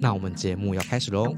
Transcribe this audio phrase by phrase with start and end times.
[0.00, 1.34] 那我们节目要开始喽。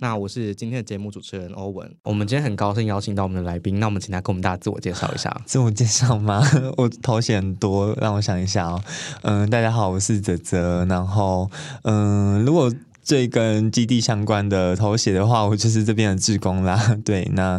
[0.00, 1.92] 那我是今天的节目主持人欧文。
[2.04, 5.36] 我们今天很高兴邀请到我们的来宾，那我们请他跟我们大家自我介绍一下。
[5.44, 6.40] 自我介绍吗？
[6.78, 8.80] 我头衔很多，让我想一下哦。
[9.22, 10.84] 嗯，大家好，我是泽泽。
[10.86, 11.50] 然后，
[11.82, 12.72] 嗯，如果
[13.08, 16.78] 这跟基地相关的头衔的话，我就是这边的志工啦。
[17.02, 17.58] 对，那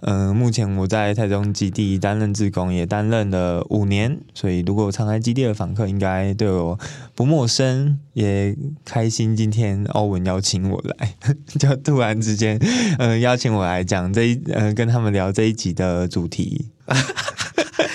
[0.00, 6.78] 嗯，目前我在台中基地担任志工，也担任了五年，所以如果常来基地的访客应该对我
[7.14, 8.54] 不陌生，也
[8.84, 9.34] 开心。
[9.34, 11.14] 今天欧文邀请我来，
[11.58, 12.58] 就突然之间，
[12.98, 16.66] 嗯，邀请我来讲这一，嗯，跟他们聊这一集的主题。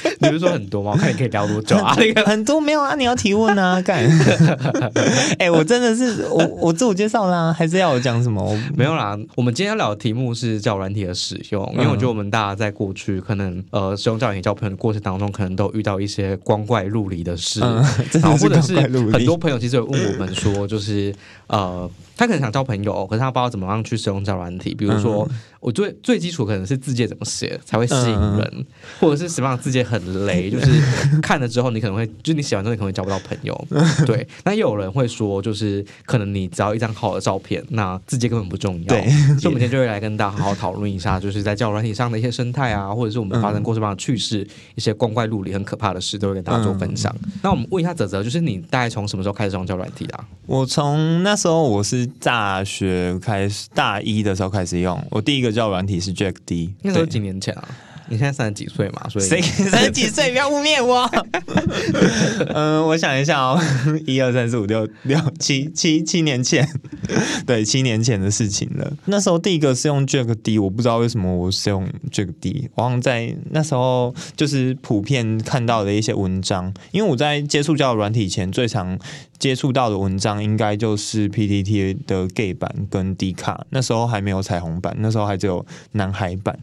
[0.20, 0.92] 你不是说很多吗？
[0.94, 1.96] 我看你可以聊多久啊？
[1.98, 4.06] 那个很多没有啊，你要提问啊， 干。
[5.40, 8.44] 哎，我真的是我我自我介绍啦，还是要我讲什么？
[8.44, 9.18] 我没有啦。
[9.36, 21.14] 我们今天要聊的题目是教软体的使用，因为我觉得我们大家在过去可能呃使用教软体交朋友的过程当中，可能都遇到一些光怪陆离的事，然后或者是很多朋友其实有问我们说，就是
[21.48, 21.90] 呃。
[22.18, 24.74] 他可能想交朋友，可是他不知道怎么样去使用交软体。
[24.74, 25.28] 比如说，
[25.60, 28.66] 我最最基础可能是字界怎么写才会吸引人，
[29.00, 33.68] 或者是什么样的字界很雷， 就是看了之后你可能会，就你写完之后你可能会交不到朋友。
[34.06, 38.88] 对，那又有人会说，就是可能你只要一张好的照片，那字界根本不重要。
[38.88, 39.02] 对，
[39.40, 47.14] 所以我们今天就会来跟大家好好讨论一下，就是在交软体上的一些生态啊，或者是我们发生过什么样的趣事，一些光怪陆离、很可怕的事，都会跟大家做分享。
[47.42, 50.18] 那我们问一下泽泽，就是你大概从什么时候开始用交软体的？
[50.46, 52.05] 我从那时候我是。
[52.06, 55.02] 大学开始，大一的时候开始用。
[55.10, 57.68] 我第一个叫软体是 Jack D，那时候几年前啊？
[58.08, 59.08] 你现在三十几岁嘛？
[59.10, 61.10] 所以谁 三十几岁不要污蔑我。
[62.54, 63.60] 嗯，我想一下哦，
[64.06, 66.68] 一二三四五六六七七七年前，
[67.46, 68.92] 对，七年前的事情了。
[69.06, 72.70] 那时候第一个是用 Jack D，我不知道为什么我是用 Jack D。
[72.76, 78.98] 我好像在那时候就是普遍看到的一些文章，因为我在接触交友软体前最常。
[79.38, 86.58] 接触到的文章应该就是 PTT 的 gay 版跟 D 卡，那时候还没有彩虹版，那时候还只有男孩版，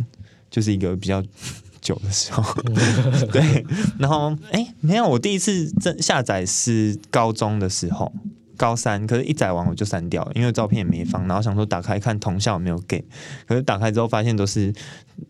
[0.53, 1.21] 就是一个比较
[1.83, 2.63] 久的时候。
[3.33, 3.67] 对，
[3.99, 8.13] 然后哎，没有，我第一次真下载是高中的时候，
[8.57, 13.05] 高三，可是一载完我就删掉了，因为照片也没放，然后想说打开看同校有没有 gay，
[13.49, 14.73] 可是打开之后发现都是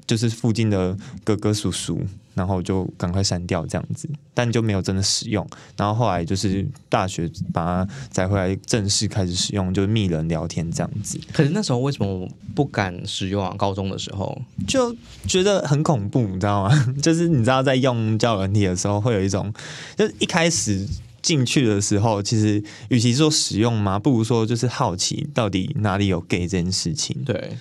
[0.06, 0.94] 就是附近的
[1.24, 1.98] 哥哥叔叔。
[2.34, 5.46] 然后就赶快删掉这样子，但就没有真的使用。
[5.76, 11.20] 然后后来就是大学把它载回来，正式开始使用，就是密人聊天这样子。
[11.32, 13.54] 可是那时候为什么不敢使用啊？
[13.58, 14.94] 高中的时候就
[15.26, 16.86] 觉得很恐怖，你知道吗？
[17.02, 19.52] 就是你知道在用交友软体的时候，会有一种，
[19.96, 20.86] 就是一开始
[21.20, 27.16] 进去的时候，其实与其说使用嘛，不如说就是好奇到底哪里有 gay 这件事情。
[27.24, 27.56] 对。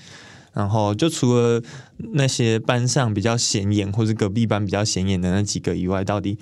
[0.54, 1.62] 然后就除了
[2.14, 6.38] 那些班上比较显眼，或是隔壁班比较显眼的那几个以外，到底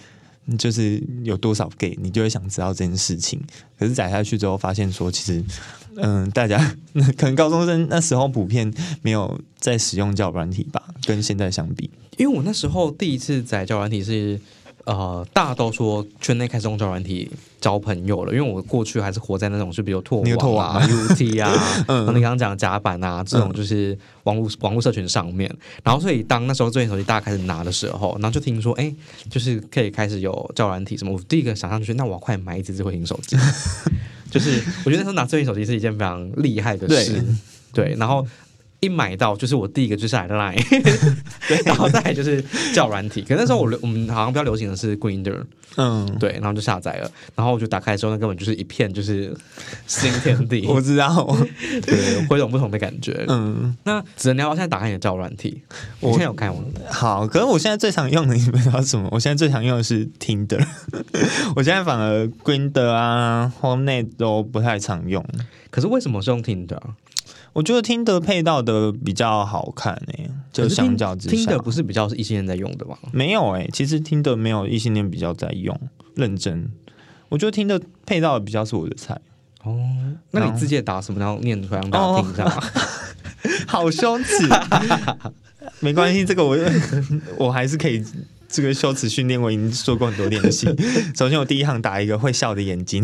[0.57, 3.41] 就是有多少 gay，你就会想知道这件事情。
[3.77, 5.43] 可是载下去之后，发现说其实，
[5.97, 6.57] 嗯，大家
[7.17, 11.89] 可能高中生那时候普遍没有在使用教软体吧，跟现在相比。
[12.17, 14.39] 因为我那时候第一次载教软体是。
[14.89, 17.29] 呃，大家都说圈内开始用交软体
[17.61, 25.47] 交朋友了，因为我过去还是活在那种，就比如拓网啊、UT 啊，嗯，你刚刚讲甲板啊这种，就是网络网络社群上面。
[25.83, 28.91] 然后，所以当那时候智能手机大家开始拿的时候，然后就听说，哎，
[29.29, 31.13] 就是可以开始有交软体什么。
[31.13, 33.37] 我第一个想象就是，那我要快买一只智慧型手机。
[34.31, 37.23] 就是我觉得那时候拿智慧型手机是一件非常厉害的事，
[37.71, 38.25] 对，然后。
[38.79, 43.21] 一买到就是我第一个就下来的 line，然后再就是叫软体。
[43.21, 45.43] 可那时候我我们好像比较流行的是 Grinder，
[45.77, 49.35] 嗯，对，然后就下载了，然后我就打开之后，那根本就是一片就是
[49.87, 50.65] 新天地。
[50.69, 51.35] 我知道，
[51.85, 53.25] 对，会有不同的感觉。
[53.27, 54.49] 嗯，那只能聊。
[54.49, 55.61] 现在打开你的叫软体，
[56.01, 56.55] 我现在有开吗？
[56.91, 59.07] 好，可是我现在最常用的你知道什么？
[59.11, 60.65] 我现在最常用的是 Tinder，
[61.55, 65.23] 我现在反而 Grinder 啊、Homenet 都不太常用。
[65.69, 66.79] 可是为什么是用 Tinder？
[67.53, 72.97] 我觉得听得配到的比较好看诶，就相较之下，听的不是比较是异性恋在用的吗？
[73.11, 75.77] 没有诶，其实听的没有异性恋比较在用，
[76.15, 76.71] 认真。
[77.29, 79.19] 我觉得听的配到的比较是我的菜。
[79.63, 79.77] 哦，
[80.31, 82.63] 那你自己打什么然后念出来让大家听一下？
[83.67, 84.47] 好羞耻，
[85.79, 86.57] 没关系，这个我
[87.37, 88.03] 我还是可以
[88.47, 90.65] 这个羞耻训练我已经做过很多练习。
[91.15, 93.03] 首先，我第一行打一个会笑的眼睛。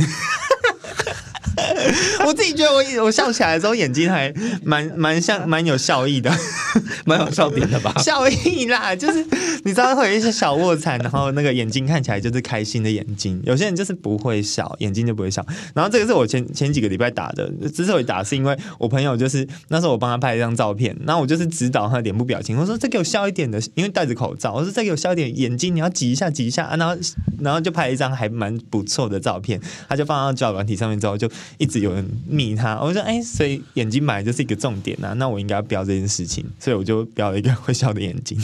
[2.26, 4.34] 我自己觉得我我笑起来的时候眼睛还
[4.64, 6.32] 蛮蛮像蛮有笑意的，
[7.06, 7.94] 蛮有笑点的吧？
[8.00, 9.26] 笑意啦，就是
[9.64, 13.42] 你知道会有一些小卧蚕，然后那个眼睛看起来就是开心的眼睛。
[13.46, 15.46] 有些人就是不会笑，眼睛就不会笑。
[15.74, 26.96] 然后这个是我前前几个礼拜打的，之所以打是因为我朋友就是那时候我帮他拍一张照片，然后我就是指导他脸部表情，我说再给我笑一点的，因为戴着口罩，我说再给我笑一点，眼睛你要挤一下挤一下，然后
[27.40, 32.06] 然后就拍一张还蛮不错的照片，他就放到交友软体上面之后就一直有人。
[32.28, 38.38] 密他，我说哎，所以眼睛本来就是一个重点呐，那我应该要标这件事情，所以我就标了一个会笑的眼睛。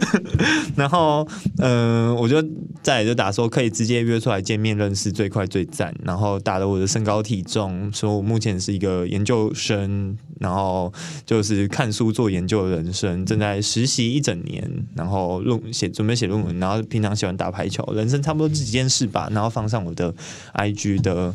[0.76, 1.26] 然后，
[1.58, 2.42] 嗯，我就
[2.82, 5.94] 再就打说可以直接约出来见面认识，最快最赞。
[6.02, 10.92] 然后打了我的身高体重，说我目前是一个研究生，然后
[11.24, 19.28] 就是看书做研究的人生，正在实习一整年，然后论写准备写论文，然后平常喜欢打排球，人生差不多这几件事吧。
[19.32, 20.14] 然后放上我的
[20.54, 21.34] IG 的。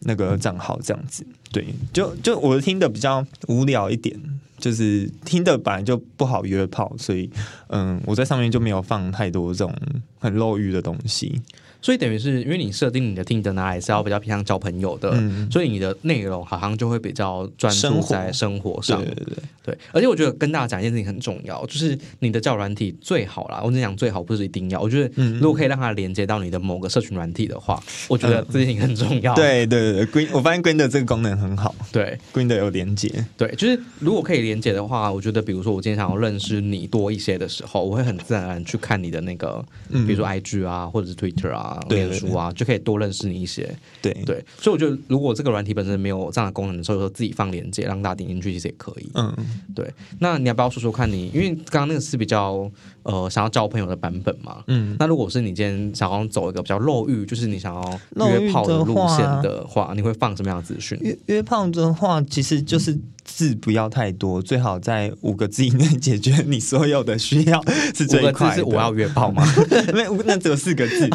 [0.00, 4.18] 那个账号这样子，对，就就我听的比较无聊一点，
[4.58, 7.30] 就是听的本来就不好约炮，所以
[7.68, 9.74] 嗯，我在上面就没有放太多这种
[10.18, 11.40] 很漏欲的东西。
[11.86, 15.16] 所以等于是因为你设定你的听的拿来是要比较偏向交朋友的，
[15.48, 19.00] 所以你的内容好像就会比较专注在生活上。
[19.00, 23.60] 对对对对，而且我觉得跟大家讲一件事情很重要，就是你的教软体最好啦。
[23.62, 24.80] 我跟你讲，最好不是一定要。
[24.80, 29.32] 我觉得如果可以让它连接到你的某个社群软体的话，我觉得这件事情很重要。
[29.36, 31.72] 对对对，Green，我发现 Green 的这个功能很好。
[31.92, 33.24] 对，Green 的有连接。
[33.36, 42.52] 对，就是如果可以连接的话，我觉得比如说我今天想要认识你多一些的时候，我会很自然而然去看你的那个，比如说 IG 啊，或者是 Twitter 啊、脸书啊。
[42.52, 43.68] 就可以多认识你一些，
[44.00, 49.10] 对对，所以我觉得如果这个软体本身没有这样的功能的时候，说自己放链接让大家点进去其实也可以。
[49.14, 49.34] 嗯，
[49.74, 49.92] 对。
[50.18, 51.28] 那你要不要说说看你？
[51.34, 52.70] 因为刚刚那个是比较
[53.06, 54.58] 呃想要交朋友的版本嘛。
[54.66, 54.94] 嗯。
[54.98, 60.98] 那如果是你今天想要走一个比较肉欲，就是你想要约炮的路线的话，你会放什么样的资讯？
[61.00, 62.98] 约约炮的话，其实就是。
[63.28, 67.60] 字不要太多，最好在五个字以内解决你所有的需要，
[67.92, 68.54] 是最快。
[68.54, 69.44] 是我要约炮吗？
[69.92, 71.10] 没，那只有四个字。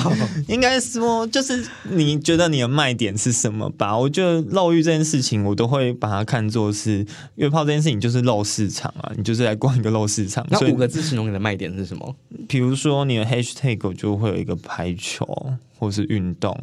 [0.49, 3.97] 应该说，就是你觉得你的卖点是什么吧？
[3.97, 7.05] 我觉得肉欲这件事情，我都会把它看作是
[7.35, 10.45] 约炮这件事情，就是肉市场啊，你就是来逛一个肉市场。
[10.49, 12.15] 那五个字形容你的卖点是什么？
[12.47, 15.25] 比如说你的 hashtag 就会有一个排球
[15.77, 16.55] 或是运动，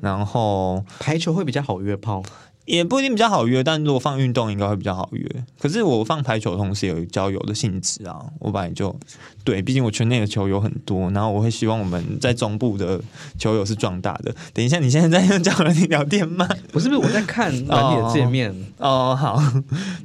[0.00, 2.22] 然后排球会比较好约炮。
[2.64, 5.44] 也不一定比较好约，但如果放运动应该会比较好约。
[5.58, 8.94] 可是我放排球同时有交友的性质啊，我本来就
[9.42, 13.00] 对，毕竟我圈内的球友很多，然后我会希望我们在中部的
[13.38, 14.34] 球友是壮大的。
[14.52, 16.48] 等一下，你现在在用交友软聊天吗？
[16.70, 18.54] 不是不是，我在看软体的界面。
[18.78, 19.42] 哦，好。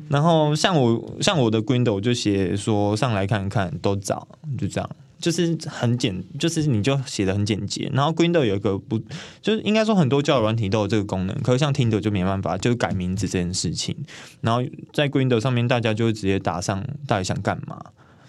[0.10, 1.62] 然后像我像我的
[1.94, 4.28] 我就写说上来看看，都找，
[4.58, 4.90] 就这样。
[5.20, 7.90] 就是很简，就是你就写的很简洁。
[7.94, 9.00] 然后 Green 有一个不，
[9.42, 13.96] 就是应该说很多交友软体都有这个功能，可是像 Tinder 就没办法，就是改名字这件事情。
[14.42, 14.62] 然后
[14.94, 17.80] 在 Green 上面，大家就会直接打上到底想干嘛，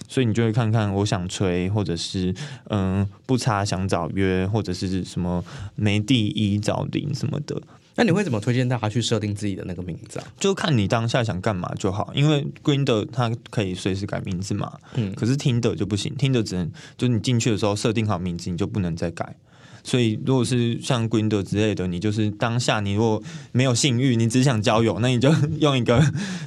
[0.08, 2.34] 所以你就会看看我想吹，或者是
[2.70, 5.44] 嗯不差想找约，或者是什么
[5.74, 7.60] 没第一找零什么的。
[7.98, 10.24] 那你会怎么推荐大家去设定自己的那个名字啊？
[10.38, 12.46] 就看你当下想干嘛就好，因为
[12.84, 14.72] 的它可以随时改名字嘛。
[14.94, 15.12] 嗯。
[15.16, 19.34] 可是听的就不行，听的只能就是你进去的时候设定好名字，你就不能再改。
[19.82, 26.00] 所以如果是像的之类的，你就是当下你如果没有性欲，你只想交友，那你就 用一个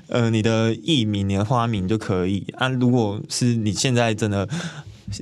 [0.07, 2.69] 呃你的艺名、你的花名就可以啊。
[2.69, 4.47] 如果是你现在真的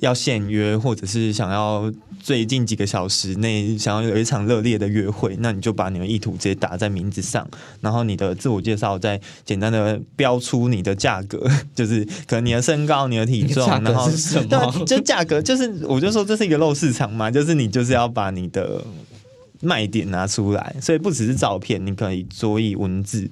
[0.02, 1.92] 要现约，或者是想要。
[2.22, 18.84] 最近几个小时内想要有一场热烈的约会，那你就把你的意图直接打在名字上，然后你的自我介绍再简单的标出你的价格， 就是可能你的身高、你的体重，然后对，就价格就是，我就说这是一个漏市场嘛，就是你就是要把你的
[19.62, 23.32] 卖点拿出来，所以不只是照片，你可以做以文字，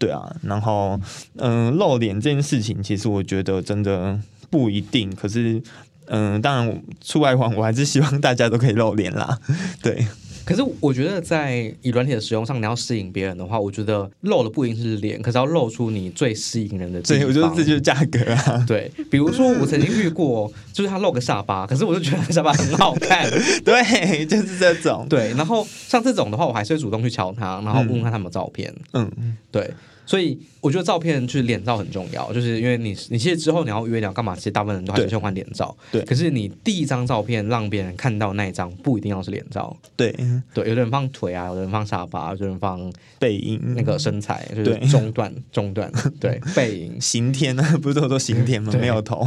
[0.00, 1.00] 对啊，然后
[1.36, 4.18] 嗯，露脸这件事情，其实我觉得真的
[4.50, 5.62] 不一定，可是。
[6.08, 9.38] 嗯，当然，出外玩我还是希望大家都可以露脸啦。
[9.82, 10.06] 对，
[10.44, 17.28] 可是我觉得在以软体的使用上，你要吸引别人的话，我觉得露的不一定是脸，可是要露出你最吸引人的地方。
[17.28, 18.64] 我觉得这就是价格啊。
[18.66, 23.28] 对，比如说我曾经遇过，就是他露个下巴，可是我就觉得下巴很好看。
[23.64, 25.06] 对，就是这种。
[25.08, 28.72] 对，然后像这种的话，我还是会主动去敲他，然后问问他有没有照片。
[28.92, 29.68] 嗯，对。
[30.06, 35.76] 所以我觉得照片就是脸照很重要，就是因为你你其实之后你要约你要干嘛，其实大部分人都还是先换脸照。
[35.92, 36.00] 对。
[36.02, 39.76] 可是你第一张照片让别人看到那一张，不一定要是脸照。
[39.96, 40.14] 对
[40.54, 45.90] 对，有的人放腿啊，有的人放下巴，有的人放背影，那个身材就是中段中段。
[46.20, 48.72] 对， 背影刑天啊， 不是都说刑天吗？
[48.80, 49.26] 没有头，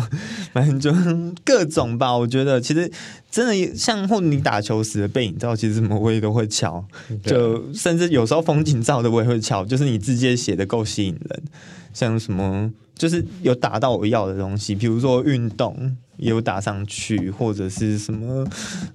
[0.53, 0.93] 反正就
[1.43, 2.15] 各种吧。
[2.15, 2.89] 我觉得其实
[3.31, 6.83] 真的像或你打球时的背影照，其实什么我也都会敲，
[7.23, 11.43] 就甚至有时候风景照的我也会敲，就是你字迹写的够吸引人，
[11.93, 18.47] 像什么就是有打到我要的东西，比如说运动有打上去，或者是什么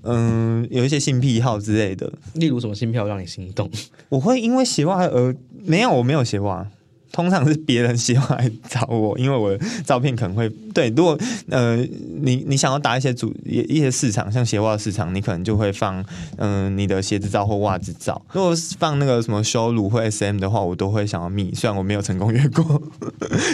[0.02, 3.70] 嗯有一些性癖好之类的，例如什么性癖好让你心动？
[4.08, 6.68] 我会因为鞋袜而没有，我没有鞋袜。
[7.14, 10.88] 通常是别人喜欢来找我，因为我的照片可能会对。
[10.97, 11.16] 如果
[11.49, 16.04] 呃，你你想要打一些主一一些市场，像鞋袜市场，你可能就会放
[16.38, 18.21] 嗯你的鞋子照或袜子照。
[18.33, 21.54] 如果放那个什么修乳或 SM 的话，我都会想要密。
[21.54, 22.83] 虽然我没有成功约过，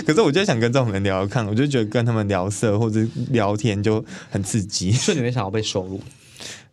[0.06, 4.90] 可是我就想跟这种人聊聊看，我就觉得跟他们聊色或者聊天就很刺激。
[4.92, 6.00] 所以你会想要被收入？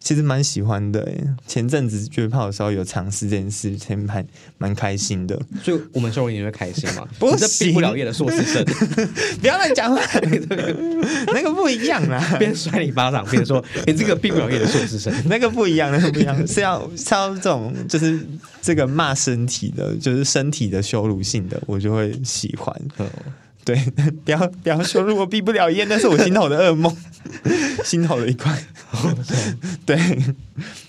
[0.08, 1.06] 其实蛮喜欢的，
[1.46, 4.26] 前阵子约炮的时候有尝试这件事，前蛮
[4.58, 5.38] 蛮开心的。
[5.62, 7.06] 所以我们收入你会开心嘛？
[7.20, 8.64] 不是毕不了业的硕士生，
[9.42, 10.02] 不要乱讲话，
[11.36, 12.38] 那个不一样啦。
[12.40, 18.18] 边甩你巴掌边说你这个毕不了业的硕士生，那个不一样，那个不一样，是要是要这种就是
[18.62, 22.74] 这个骂身体的，就是身体的羞辱性的，我就会喜欢。
[23.66, 23.76] 对，
[24.24, 26.96] 不要不要说，如果毕不了业，那是我心头的噩梦，
[27.88, 28.62] 心头的一块。
[29.86, 29.98] 对，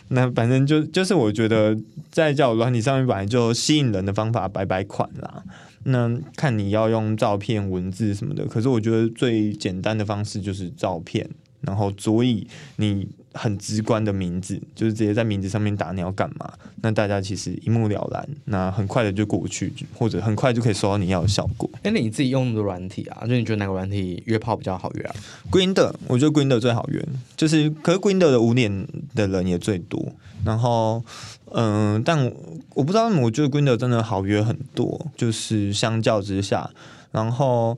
[0.08, 1.76] 那反正就就是我觉得
[2.10, 5.42] 在交友软体上面本来就吸引人的方法摆摆款啦。
[5.84, 11.28] 那看你要用照片、文字什么的，可是我觉得最简单的方式就是照片。
[11.60, 21.68] 然后足以你很直观的名字，就是直接在名字上面打你要干嘛，那大家其实一目了然，那很快的就过去，或者很快就可以收到你要的效果。
[21.82, 25.14] 哎，那你自己用的软体啊，就你觉得哪个软体约炮比较好约啊
[25.50, 27.04] ？Grinder，我觉得 Grinder 最好约，
[27.36, 30.04] 就是可是 Grinder 的五点的人也最多。
[30.44, 31.04] 然后，
[31.52, 32.32] 嗯，但
[32.74, 36.70] 我不知道我觉得 Grinder 真的好约很多，就是相较之下，
[37.12, 37.76] 然后。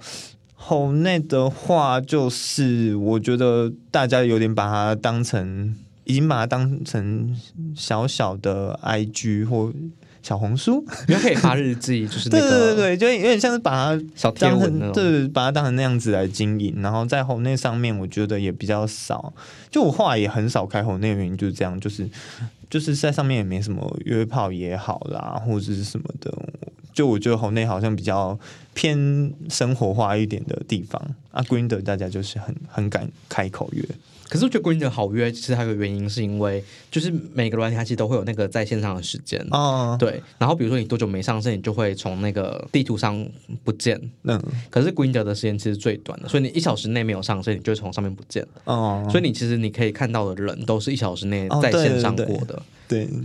[0.63, 5.75] 后内的话，就是我觉得大家有点把它当成，
[6.05, 7.35] 已经把它当成
[7.75, 9.73] 小小的 I G 或
[10.23, 16.81] 小红书，你可以发日记，就是对对对对，就有点像是把它小当成对，把它当成那样子来经营。
[16.83, 19.33] 然后在后内上面，我觉得也比较少，
[19.71, 22.09] 就我话也很少开后内，原因就是这样，就是
[22.69, 26.31] 就是在上面也没什么约炮也好啦，或者是什么的。
[26.93, 28.39] 就我觉得红内好像比较
[28.75, 33.85] 偏生活化一点的地方啊，Green 的大家就是很很敢开口约。
[34.29, 39.97] 可是我觉得 Green 的好约，其实还有个原因是因为，就是每个软体它其实都会有那个在线上的时间哦。
[39.99, 43.27] 对，然后比如说你多久没上线，你就会从那个地图上
[43.65, 44.01] 不见。
[44.23, 44.41] 嗯。
[44.71, 48.47] 可是 Green 的时间其实最短的，所以你一小时内没有上线，你就会从上面不见。
[48.67, 49.05] 哦。
[49.11, 52.55] 所以你其实你可以看到的人都是一小时内在线上过的。
[52.55, 52.63] 对，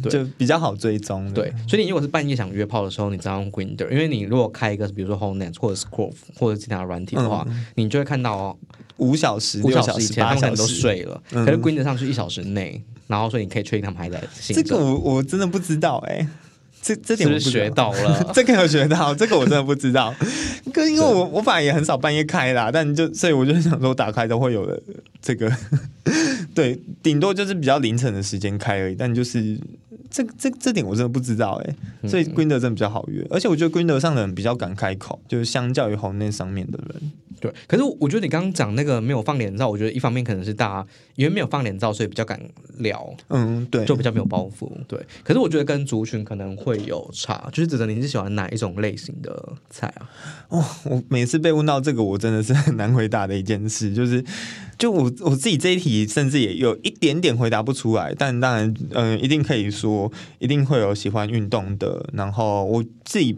[0.09, 1.31] 就比较好追踪。
[1.33, 7.45] 对，所以你如果是半夜想约炮的时候，你只要用 Grinder，因为你如果开一个比如说 Homenet 或者 Scroll 或者其他软体的话，
[7.75, 8.57] 你就会看到哦
[8.97, 14.21] 五小时、五小时以前他们可能都睡了，可是 Grinder 上去一小时内，然后所以你可以确定他们还在。
[14.47, 16.27] 这个我我真的不知道哎，
[16.85, 20.13] 这这点我学到了， 这个有学到，这个我真的不知道。
[20.71, 24.79] 可因为我我反正也很少半夜开啦，但就所以我就想说打开都会有的
[25.19, 25.51] 这个。
[26.53, 29.57] 对，顶多就是比较凌晨的时间开而已，但就是
[30.15, 31.75] 这这这点我真的不知道哎，
[32.07, 37.11] 所以 Green 的真的比较好约，而且我觉得 Green 的上的人比较敢开口，就是相较于红那上面的人。
[37.41, 42.39] 对，可是我觉得你刚刚讲那个没有放脸照，我觉得一方面可能是大家因为没有放脸照，所以比较敢
[42.77, 44.71] 聊，嗯，对，就比较没有包袱。
[44.87, 50.09] 对，可是我觉得跟族群可能会有差，就是指的你是喜欢哪一种类型的菜啊？
[50.47, 54.23] 哦，我每次被问到这个，我真的是很难回答的一件事，就是
[54.77, 63.37] 就我我自己这一题，甚至也有一点点回答不出来，但当然，嗯，一定可以说，一定会有喜欢运动的，然后我自己。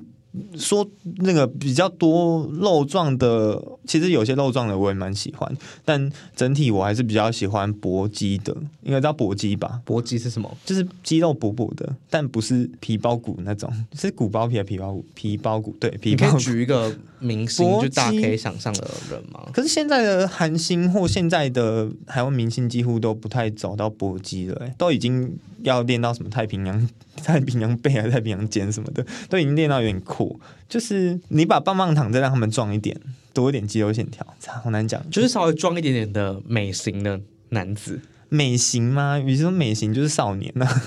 [0.56, 5.51] 说那个比较多肉状的，其实有些肉状的我也蛮喜欢，
[5.86, 9.82] 但整体我还是比较喜欢搏击的，应该叫搏击吧？
[9.86, 10.58] 搏击是什么？
[10.65, 15.98] 就是肌肉补补的，但不是皮包骨那种，是骨包皮的皮包骨，皮包骨对。
[16.03, 19.50] 你可以举一个明星，就大家可以想象的人吗？
[19.53, 26.89] 可是现在的韩星或现在的台湾明星几乎都不太走到搏击了，都已经要练到什么太平洋。
[27.24, 30.39] 太平洋背啊，太平洋肩什么的，都已经练到有点酷。
[30.67, 33.00] 就是你把棒棒糖再让他们壮一点，
[33.34, 34.25] 多一点肌肉线条，
[34.62, 35.01] 好难讲。
[35.10, 37.19] 就是稍微壮一点点的美型的
[37.50, 39.17] 男子，美型吗？
[39.17, 40.84] 与其说美型，就是少年啊，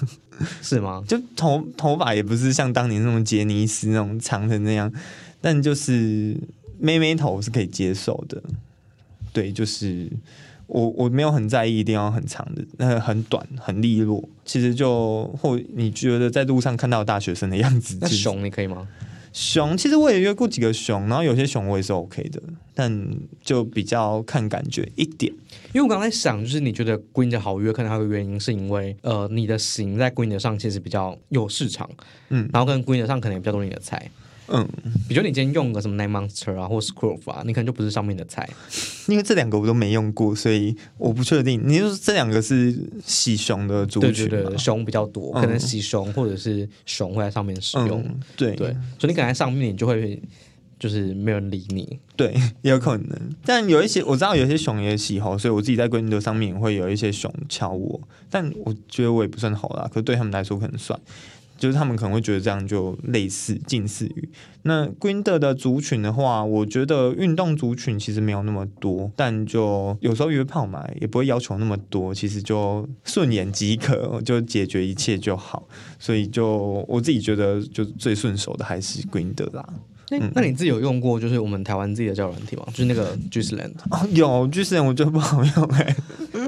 [0.61, 1.02] 是吗？
[1.09, 4.92] 就头头发也不是像当年那种杰尼斯那种长成那样。
[5.40, 6.37] 但就是
[6.78, 8.42] 妹妹头是可以接受的。
[9.32, 10.11] 对，就是
[10.66, 14.28] 我我没有很在意一定要很长的，那很短很利落。
[14.44, 18.87] 其实就或你觉得在路上看到大学生的样子，那熊你可以吗？
[19.33, 22.43] 熊其实我也约过几个熊，然后有些熊我也是 OK 的，
[22.75, 23.09] 但
[23.43, 25.33] 就比较看感觉一点。
[25.73, 31.89] 因为我刚才想，就是你觉得 Green 的好约，可能还有原因是因为呃，你的型在 Green 上其实比较有市场，
[32.31, 34.11] 嗯，然后跟 Green 上可能也比较多你的菜。
[34.52, 34.69] 嗯，
[35.09, 38.49] 比如你今天用个什么 Nine Monster 啊，或 Scrove 啊，你可能就不是上面的菜，
[39.07, 41.62] 因为这两个我都没用过，所以我不确定。
[41.64, 48.04] 你说这两个是喜熊的族群对对对，熊比较多，可能喜熊或者是熊会在上面使用。
[48.37, 50.21] 对对，所以你可能在上面，你就会
[50.80, 52.00] 就是没有人理你。
[52.16, 53.30] 对，也有可能。
[53.45, 60.99] 但有一些我知道，有些熊也喜好，所以我自己在规定的上面会有一些熊敲我，但我觉得我也不算好啦，可对他们来说可能算。
[61.61, 64.29] 就是他们可能会觉得这样就类似近似于
[64.62, 75.69] 那 Green 的族群的话，我觉得运动族群其实没有那么多，但就有时候约炮嘛，也不会要求那么多，其实就顺眼即可，就解决一切就好。
[75.99, 79.69] 所以就我自己觉得，就最顺手的还是 Green 啦。
[80.11, 82.64] 那那你自己有用过就是我们台湾自己的交友软体吗？
[82.69, 85.97] 就是那个 g s l a n d 哦，有 g s l a n d 我觉得不好用哎。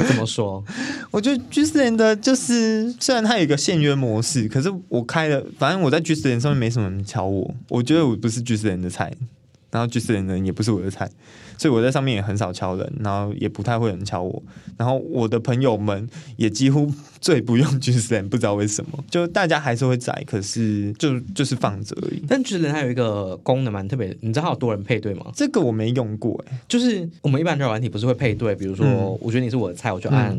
[0.08, 0.62] 怎么说？
[1.10, 8.40] 我觉得 g s l a n d 就是虽然它有一个限约模式，可是我开了，反正我在 g s l a n d 上面没什么人敲我，我觉得我不是
[8.42, 9.12] g s l a n d 的菜，
[9.72, 11.10] 然后 d 的人也不是我的菜。
[11.58, 14.42] 所以我在上面也很少敲人，然后也不太会有人敲我，
[14.76, 22.24] 然后我的朋友们也几乎 最不用 G 人，不知道为什么，就大家还是会宰，可是就就是放着而已。
[22.26, 25.26] 但 G 人它有一个功能蛮特别，你知道有多人配对吗？
[25.36, 28.84] 这个我没用过哎，就是我们一般交友软体不是会配对，比如说
[29.20, 30.36] 我觉得你是我的菜，我就按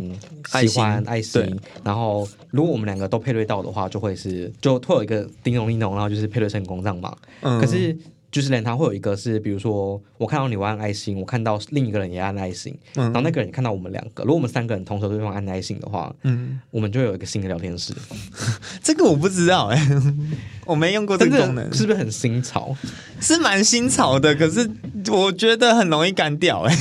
[0.67, 7.15] 喜欢爱心，然后如果我们两个都配对到的话，就会是就会有一个叮咚叮咚，然后就是配对成功这样嘛。
[7.41, 7.95] 可是
[8.33, 17.93] 就是连他会有一个是，比如说我看到你按爱心，我看到另一个人也按爱心，然后那个人看到我们两个，如果我们三个人同时对方按爱心的话，嗯，我们就有一个新的聊天室。
[18.81, 19.87] 这个我不知道哎，
[20.65, 22.75] 我没用过这个功能，是不是很新潮？
[23.21, 24.67] 是蛮新潮的，可是
[25.11, 26.75] 我觉得很容易干掉哎。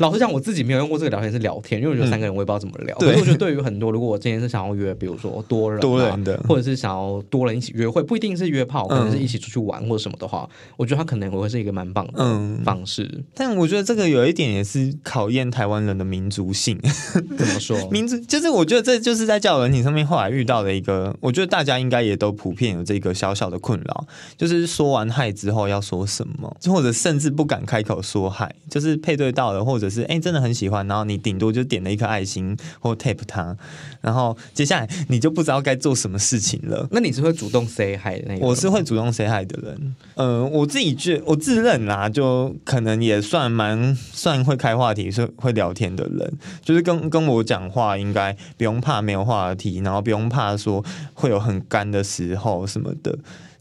[0.00, 2.96] 老实讲，我自己没有用过这个聊天室聊天，因为我觉得三个人我也不知道怎么聊。
[2.98, 13.24] 可是我觉得对于很多，如果我今天是想要约，比如说多人、多人的，或者是想要多人一起约会，不一定是约炮，可能是一起出去玩或者什么的话，我觉得它可能会是一个蛮棒的方式。
[13.34, 16.78] 但我觉得这个有一点也是考验台湾人的民族性。
[17.36, 17.88] 怎么说？
[17.90, 24.06] 民族就是我觉得这就是在交友软体上面后来遇到的一个，我觉得大家应该也都普遍有这个小小的困扰，
[24.36, 30.44] 就是说完嗨之后要说什么，或者甚至不敢开口说嗨，就是配对到了，或者是哎真的。
[30.44, 33.56] 很喜欢，然后你顶多就点了一颗爱心或 tap 他，
[34.02, 36.86] 然后接下来你就不知道该做什么事情了。
[36.90, 39.96] 那你是会主动 say hi 的那我是会主动 say hi 的人。
[40.16, 46.30] 嗯，我自己觉我自认啦，就可能也算蛮算会开话题、是会聊天的人。
[46.62, 53.18] 就是跟跟我讲话，应该不用怕没有话题，然后不用怕说会有很干的时候什么的。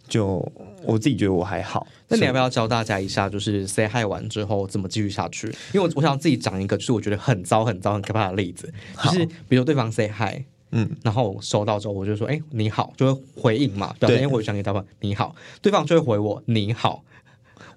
[0.10, 0.46] 就
[0.86, 5.48] 我自己觉得我还好，那你要不要教大家一下，就是 say hi 完之后怎么继续下去？
[5.74, 8.72] 因为我我想自己讲一个，就是我觉得很糟很糟很可怕的例子，
[9.04, 17.04] 就是比如对方 say hi，嗯，然后收到之后我就说，哎，你好，就会回应嘛，表示我想给他们你好，对方就会回我你好，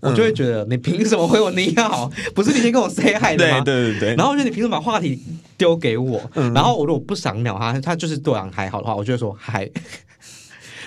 [0.00, 2.10] 我就会觉得你凭什么回我你好？
[2.34, 3.60] 不是你先跟我 say hi 的吗？
[3.60, 5.18] 对对对对，然后就你凭什么把话题
[5.56, 6.20] 丢给我？
[6.54, 9.70] 然后我如果不想鸟他，他就是对我还好的话，我就会说嗨。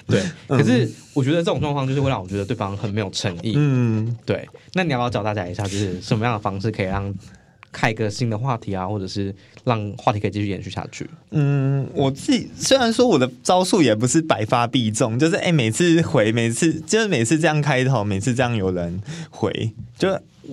[0.10, 3.54] 对，可是我觉得这种状况就是会让我觉得对方很没有诚意。
[3.56, 4.48] 嗯，对。
[4.74, 7.13] 那你要不要教大家一下，就是什么样的方式可以让
[7.72, 11.10] 开一个新的话题啊，或者是让话题可以继续延续下去？
[11.32, 20.10] 嗯，我自己虽然说我的招数也不是百发必中，就是哎，每次回，每次就是每次这样开头，每次这样有人回，就。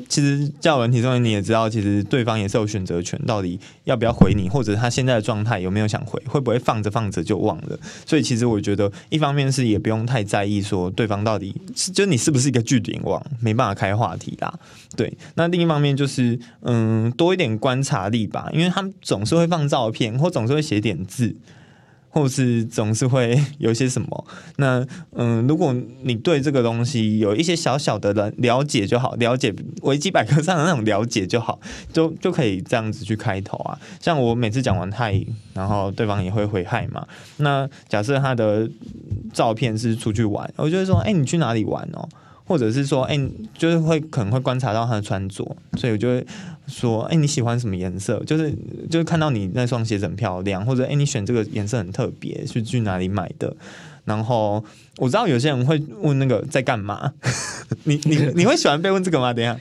[0.08, 7.78] 其实交友问题中，你也知道，其实对方也是有选择权，到底要不要回你，或者他现在的状态有没有想回，会不会放着放着就忘了。
[8.04, 11.54] 所以其实我觉得，一方面是也不用太在意说对方到底
[11.94, 14.52] 就你是不是一个据点王，没办法开话题啦。
[14.96, 21.36] 对，那另一方面就是嗯，多一点观察力吧，因为他们总是会放照片，或总是会写点字。
[22.16, 24.26] 或是总是会 有些什么，
[24.56, 31.60] 那嗯，如果你对这个东西有一些小小的了了解就好，了解维基百科上的那种了解就好，
[31.92, 33.78] 就就可以这样子去开头啊。
[34.00, 37.06] 像我每次讲完嗨，然后对方也会回嗨嘛。
[37.36, 38.66] 那假设他的
[39.34, 42.08] 照片是出去玩，我就会说，哎，你去哪里玩哦？
[42.46, 43.18] 或者是说，哎，
[43.58, 45.44] 就是会可能会观察到他的穿着，
[45.76, 46.26] 所以我就会
[46.66, 48.22] 说，哎，你喜欢什么颜色？
[48.24, 48.54] 就是
[48.88, 53.54] 就是看到你那双鞋子很漂亮，或者哎，你选这个颜色很特别，是去哪里买的？
[54.04, 54.64] 然后
[54.98, 57.12] 我知道有些人会问那个在干嘛，
[57.84, 59.32] 你你你会喜欢被问这个吗？
[59.32, 59.58] 等下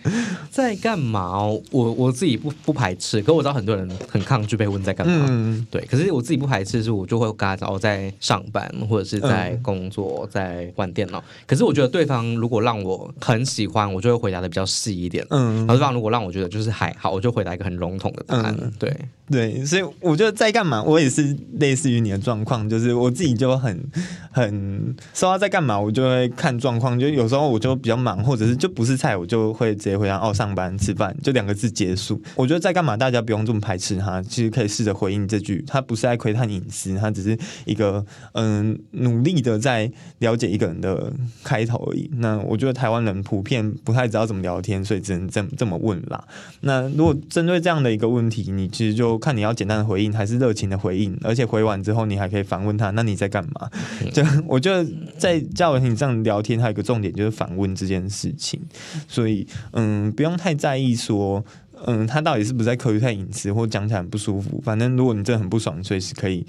[0.50, 1.45] 在干嘛？
[1.71, 5.26] 我我自己不不排斥，可我知道很多人很抗拒被问在干嘛。
[5.30, 5.82] 嗯，对。
[5.86, 11.24] 可是我自己不排斥，是我就会跟他讲我在上班或者是在工作，在玩电脑。
[11.45, 15.26] 可是我觉得对方如果让我很喜欢，我就会回答的比较细一点。
[15.32, 18.56] 嗯，然后对方如果让我觉得就是还好，我就回答一个很笼统的答案。
[18.80, 18.95] 对
[19.30, 23.84] 对，所以我觉得在干嘛，我也是类似于你的状况，就是我自己就很
[24.32, 26.99] 很说他在干嘛，我就会看状况。
[26.99, 32.21] 就有时候我就比较忙，或者是就不是菜，我就会直接回答哦，上班吃饭，就两个字结束。
[32.35, 41.11] 我觉得在干嘛，大家不用这么排斥他，其实可以试着回应这句，他不是在窥探隐私，他只是一个嗯努力的在了解一个人的
[41.43, 42.09] 开头而已。
[42.17, 46.23] 那我觉得台湾人普遍不太知道怎么聊天，所以只能这这么问啦。
[46.61, 53.69] 那如果针对这样的一个问题，你其实就看你要简单的回应，还是热情的回应，而且回完之后你还可以反问他，那你在干嘛？
[54.13, 54.85] 就我觉得
[55.17, 58.62] 在交友群上聊天，还有一个重点就是反问这件事情。
[59.08, 61.43] 所以嗯，不用太在意说
[61.86, 64.62] 嗯，他到底是不是在刻意太隐私，或讲起来很不舒服。
[64.63, 66.45] 反正如果你真的很不爽，随时可以。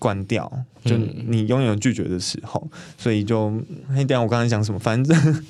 [0.00, 0.50] 关掉，
[0.82, 3.52] 就你拥有拒绝的时候，所以就
[3.90, 4.78] 哎，等下我刚才讲什么？
[4.78, 5.44] 反正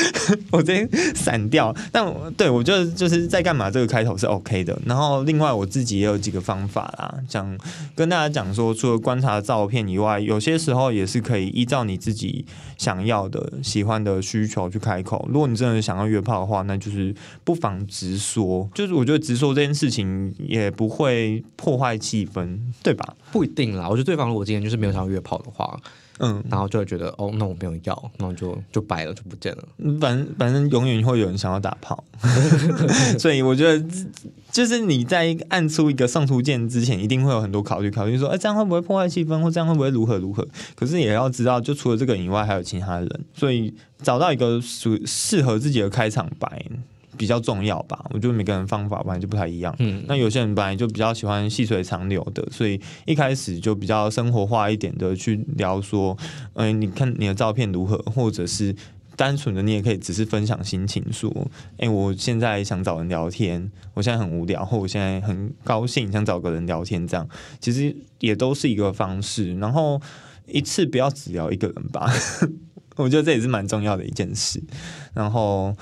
[0.50, 1.74] 我直接散掉。
[1.90, 2.04] 但
[2.36, 3.70] 对我就就是在干嘛？
[3.70, 4.78] 这个开头是 OK 的。
[4.86, 7.56] 然后另外我自己也有几个方法啦，讲
[7.94, 12.44] 跟大家讲说，除了观察照片以外，有些时候也是可以依照你自己
[12.76, 15.28] 想要的、喜欢的需求去开口。
[15.32, 18.68] 如果你真的想要约炮的话，那就是不妨直说。
[18.74, 23.14] 就是我觉得直说这件事情也不会破坏气氛，对吧？
[23.30, 23.88] 不一定啦。
[23.88, 25.78] 我觉得对方如果今天就是没有想要约炮的话，
[26.18, 29.64] 嗯，然后就会觉得哦，那我没有要，那就就白了，就不见了。
[30.00, 32.04] 反正反正永远会有人想要打炮，
[33.18, 33.84] 所以我觉得
[34.50, 40.46] 就是你在按出一个上图键之前，一定会有很多考虑，考虑说，哎，这样会不会破坏气氛，或这样会不会如何如何？
[40.74, 46.62] 可是也要知道，就除了这个以外，还有其他人，所以找到一个属适合自己的开场白。
[47.22, 49.72] 比较重要吧，我觉得每个人方法本来就不太一样。
[49.78, 56.18] 嗯，那有些人本来就比较喜欢细水长流的，所以一开始就比较生活化一点的去聊说，
[56.54, 58.74] 嗯，你看你的照片如何，或者是
[59.14, 61.32] 单纯的你也可以只是分享心情，说，
[61.76, 67.28] 哎，我现在想找人聊天，我现在很无聊，或我现在很高兴想找个人聊天，这样
[67.60, 69.54] 其实也都是一个方式。
[69.58, 70.02] 然后
[70.48, 72.12] 一次不要只聊一个人吧，
[72.98, 74.60] 我觉得这也是蛮重要的一件事。
[75.14, 75.72] 然后。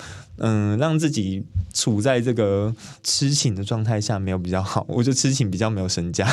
[0.40, 6.26] 嗯，让自己处在这个痴情的状态下没有比较好，我觉得痴情比较没有身价，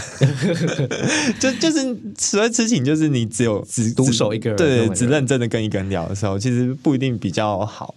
[1.40, 7.94] 就就是所谓痴情，就是你只有只独守一个人，对，只认真的跟一个人聊的时候，其实不一定比较好。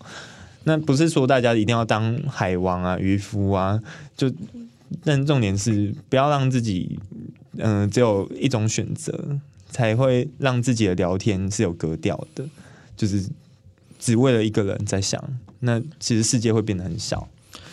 [0.64, 3.80] 那不是说大家一定要当海王啊、渔夫啊，
[4.16, 4.30] 就
[5.04, 6.98] 但重点是不要让自己
[7.56, 9.38] 嗯只有一种选择，
[9.70, 12.44] 才会让自己的聊天是有格调的，
[12.96, 13.24] 就是
[14.00, 15.22] 只为了一个人在想。
[15.60, 17.28] 那其实世界会变得很小，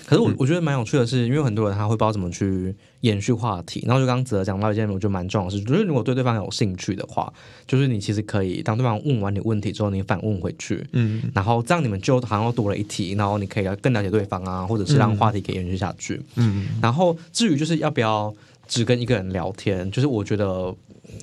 [0.05, 7.31] 可是我我觉得蛮有趣的是，因为很多人他会不知道怎么去延续话题，然后就刚刚泽讲到一件我觉得蛮重要的事，就是如果对对方有兴趣的话，
[7.65, 18.33] 就是你其实可以当对方问完你问题之后，你反问回去，嗯，然后这样你们就好像多了一题，然后你可以更了解对方啊，或者是让话题可以延续下去，嗯，然后至于就是要不要
[18.67, 20.75] 只跟一个人聊天，就是我觉得。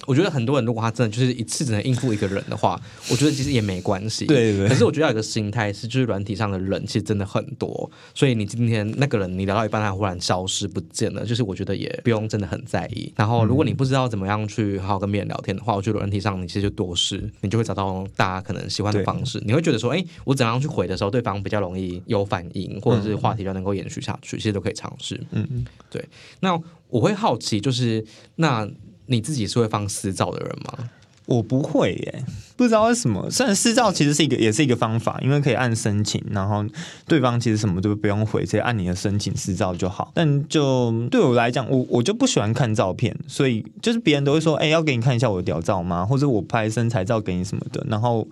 [0.07, 4.27] 我觉得很多人如果他真的就是一次只能应付一个人的话，我觉得其实也没关系。
[4.27, 4.69] 对对。
[4.69, 13.13] 可是我觉得有一个心态是，就是软体上的人其实真的很多，所以你今天那个人你聊到一半他忽然消失不见了，就是我觉得也不用真的很在意。
[13.17, 19.43] 然后如果你不知道怎么样去好好跟别人聊天的话，我觉得软体上你其实就多试，你就会找到大家可能喜欢的方式。
[19.47, 25.21] 你会觉得说，哎，我怎样去回的时候，对方比较容易有反应，或者是话题比较能够延续下去，其实都可以尝试。
[25.31, 25.65] 嗯嗯。
[25.91, 26.05] 对。
[26.41, 28.05] 那我会好奇，就是
[28.37, 28.69] 那。
[29.07, 30.91] 你自己是会放私照的人吗？
[31.27, 32.23] 我不会耶，
[32.55, 33.31] 不知道为什么。
[33.31, 36.63] 虽然私照其实是一个，也是一个方法，因为可以按申请，然后
[37.09, 40.13] 对方其实什么都不用回，直接按你的申请私照就好。
[40.13, 46.05] 但就对我来讲，我我就不喜欢看照片，所以就是别人都会说，哎，要给你看一下我的屌照吗？
[46.05, 48.29] 或者我拍身材照给你什么的，然后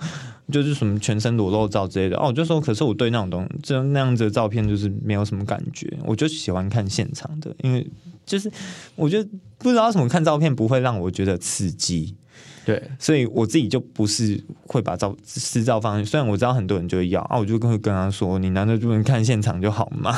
[0.53, 2.19] 就是什么全身裸露照之类的。
[2.19, 7.87] 哦，我就说，可是我对那种东，就那样子的照片就是没有什么感觉，我就喜欢看现场的，因为
[8.33, 8.51] 就是
[8.97, 12.16] 我觉得不知道什么看照片不会让我觉得刺激。
[12.64, 16.03] 对，所以我自己就不是会把照私照放。
[16.07, 20.16] 虽然我知道很多人就会要啊，我就会跟他说：“你难道就能看现场就好吗？”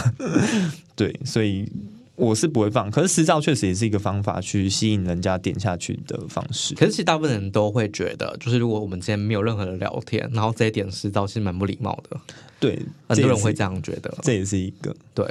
[0.94, 1.66] 对，所以
[2.16, 2.90] 我是不会放。
[2.90, 6.74] 可是私照确实也是一个方法，去吸引人家点下去的方式。
[6.74, 12.20] 可是其实大部分人都会觉得，就是如果我们之间没有任何的聊天，然后这一点私照，其实蛮不礼貌的。
[12.60, 15.26] 对，很多人会这样觉得，这也是一个对。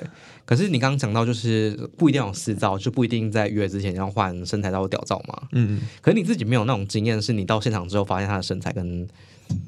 [0.46, 5.42] 可是你刚刚讲到，就是不一定要有私照，就不一定在约之前要换身材照或屌照嘛。
[5.54, 5.80] 嗯。
[6.02, 9.08] 可是你自己没有那种经验，是你到现场之后发现他的身材跟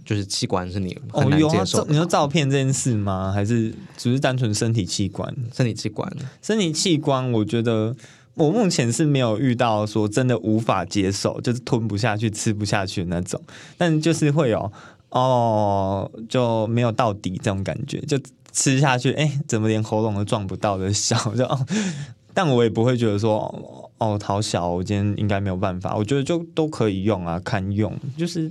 [0.03, 1.85] 就是器官是你很难接受。
[1.85, 3.31] 你说照片这件事吗？
[3.31, 5.33] 还是只是单纯身体器官？
[5.53, 6.11] 身体器官，
[6.41, 7.95] 身体器官，我觉得
[8.33, 13.41] 我目前是没有遇到说真的无法接受，就是吞不下去、吃不下去的那种。
[13.77, 14.71] 但就是会有
[15.19, 18.19] 哦，就没有到底这种感觉，就。
[18.57, 21.45] 吃下去，哎，怎么连喉咙都撞不到的小，就，
[22.33, 25.93] 但我也不会觉得说，哦，好小，我今天应该没有办法。
[25.93, 27.93] 我觉得就都可以用啊，看用。
[28.17, 28.49] 就是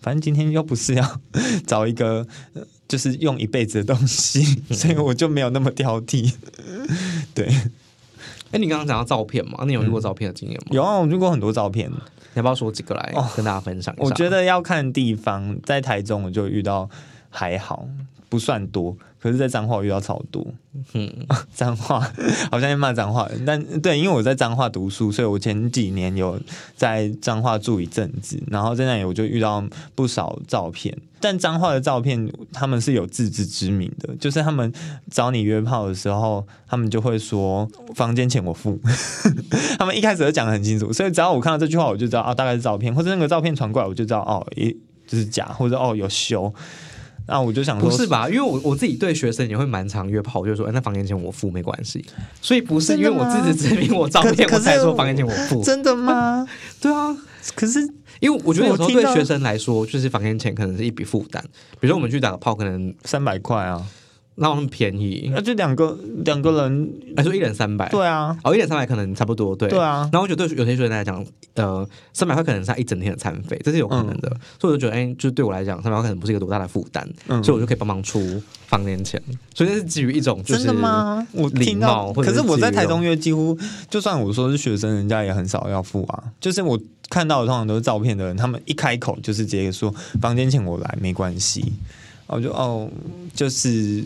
[0.00, 1.20] 反正今天又不是要
[1.68, 2.26] 找一个，
[2.88, 6.32] 就是用一辈子的东西，所以我就没有那么挑剔。
[7.32, 7.48] 对，
[8.54, 10.66] 哎，你刚刚讲到照片嘛，你有遇过照片的经验吗？
[10.70, 11.90] 有啊，我遇过很多照片。
[11.90, 11.96] 你
[12.34, 14.04] 要不要说几个来跟大家分享一下？
[14.04, 16.88] 我觉得要看地方，在台中我就遇到
[17.30, 17.84] 还好，
[18.28, 18.96] 不算多。
[19.24, 20.46] 可是，在脏话遇到超多，
[20.92, 21.10] 嗯，
[21.54, 21.98] 脏话
[22.52, 26.38] 好像在骂脏话，但对，因为我在脏话读书，所以我前几年有
[26.76, 34.70] 在脏话住一阵子，然后在那里我就遇到不少照片，但脏话的照片他们是有自知之明的，就是他们
[35.10, 38.78] 找你约炮的时候，他们就会说 房间钱我付，
[39.78, 46.52] 他们一开始就讲的很清楚，所以只要我看到这句话，我就知道啊，大概是照片，或者那个照片传过来，我就知道哦，一就是假，或者哦有修。
[47.26, 48.28] 那我就想说，不是吧？
[48.28, 52.04] 因为我我自己对学生也会蛮常约炮，就说，哎，那房间钱我付没关系。
[52.42, 55.62] 所以不是因为我自己证明，我照片我才说房间钱我付。
[55.62, 56.46] 真的吗？
[56.80, 57.16] 对啊。
[57.54, 57.80] 可是
[58.20, 61.42] 因为我觉得有时候对学生来说，就是房间钱可能是一笔负担。
[61.80, 63.82] 比如说我们去打个炮，可能三百块啊。
[64.36, 70.08] 那那么便宜，那就两个两个人，来说一人三百，对啊，哦，一人三百可能差不多，对，对啊。
[70.12, 74.28] 然后我觉得对有些学生来讲，呃，三百块可能是他一整天的餐费，这是有可能的，
[74.60, 77.08] 所以我就觉得，哎，就是对我来讲，三百块可能不是一个多大的负担，
[77.44, 79.22] 所以我就可以帮忙出房间钱。
[79.54, 81.24] 所以这是基于一种真的吗？
[81.30, 83.56] 我礼貌，可是我在台中约几乎，
[83.88, 86.24] 就算我说是学生，人家也很少要付啊。
[86.40, 86.76] 就是我
[87.08, 91.72] 看到的通常都是照片的人，他们一开口就是直接说房间钱我来，没关系。
[92.26, 92.90] 我就哦，
[93.34, 94.02] 就是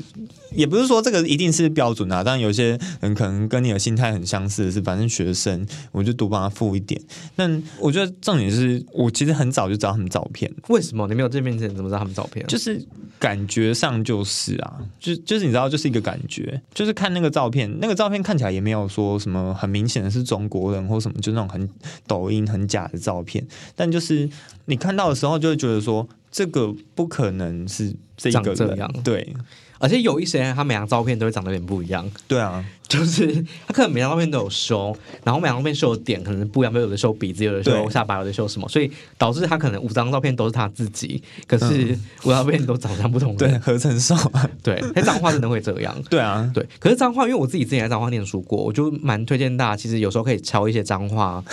[0.53, 7.01] 也不是说这个一定是标准啊，但有些人可能跟你的心态很相似，是反正学生，我就多帮他付一点。
[7.37, 12.47] 但我觉得重点是我其实很早就知道他们照片，为什么你没有见面前怎么知道他们照片？
[12.47, 12.81] 就是
[13.19, 21.69] 感觉上就是啊，就就是你知道，就是一个感觉，就是看那个照片，那个照片看起来也没有说什么很明显的是中国人或什么，就那种很
[22.07, 24.29] 抖音很假的照片，但就是
[24.67, 26.09] 你看到的时候就会觉得说。
[26.31, 29.35] 这个不可能是这个这样，对，
[29.79, 44.17] 而且有一些人他每张照片都会长得有点不一样，对啊，就是他可能每张照片都有修，然后每张照片修的点可能不一样，有的修鼻子，有的修下巴，有的修什么，所以导致他可能五张照片都是他自己，可是五张照片都长相不同，对，合成瘦，
[44.63, 51.45] 对，他脏话真的会这样，对啊，对，可是脏话，因为我自己之前在脏话念书过，我就蛮推荐大家，其实有时候可以敲一些脏话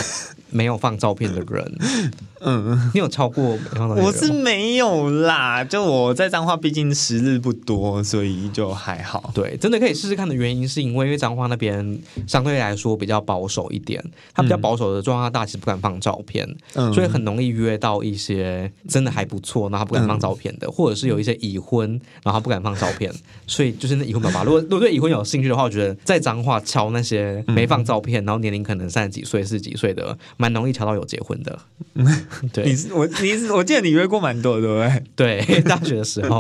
[0.52, 1.78] 没有放照片的人。
[2.48, 3.58] 嗯，你有抄过？
[3.98, 9.32] 我是没有啦，就我在脏话，毕竟时日不多，所以就还好。
[9.34, 14.00] 对，真的可以试试看的原因，是因为因为彰化那边相对来说比较保守一点，
[14.32, 16.48] 他比较保守的状况，大其实不敢放照片，
[16.94, 23.12] 所以很容易约到一些真的还不错，然后不敢放照片的，或者是有一些已婚，然后不敢放照片，
[23.48, 24.44] 所以就是那已婚爸爸。
[24.44, 31.58] 如果如果对已婚有兴趣的话，我觉得在彰化敲那些没放照片，然后年龄可能三十几岁、四十几岁的，蛮容易敲到有结婚的。
[32.54, 34.76] 对，你我，你我记得你约过蛮多，对不
[35.16, 35.44] 对？
[35.44, 36.40] 对，大学的时候。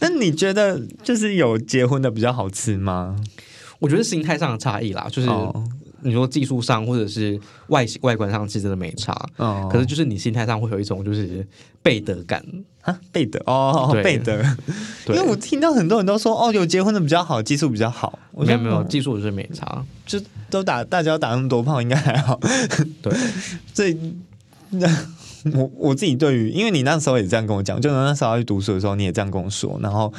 [0.00, 3.16] 那你觉得就是有结婚的比较好吃吗？
[3.78, 5.28] 我觉得心态上的差异啦，就是
[6.02, 7.38] 你说技术上或者是
[7.68, 9.68] 外形外观上其实真的没差，哦。
[9.70, 11.46] 可是就是你心态上会有一种就是
[11.82, 12.44] 背德感
[12.82, 14.42] 啊，背德哦，背德。
[15.08, 18.18] 因为我听到很多人都说哦，有结婚的比较好，技术比较好。
[18.32, 22.38] 我没有没有，技术就是没差，就都打大家打那么多炮，应该还好。
[23.02, 23.12] 对，
[23.74, 23.96] 所以。
[24.70, 24.86] 那
[25.54, 29.80] 我我自己对于，因为你那时候也这样跟我讲，就那时候要去读书的时候，你也这样跟我说。
[29.82, 30.12] 然后，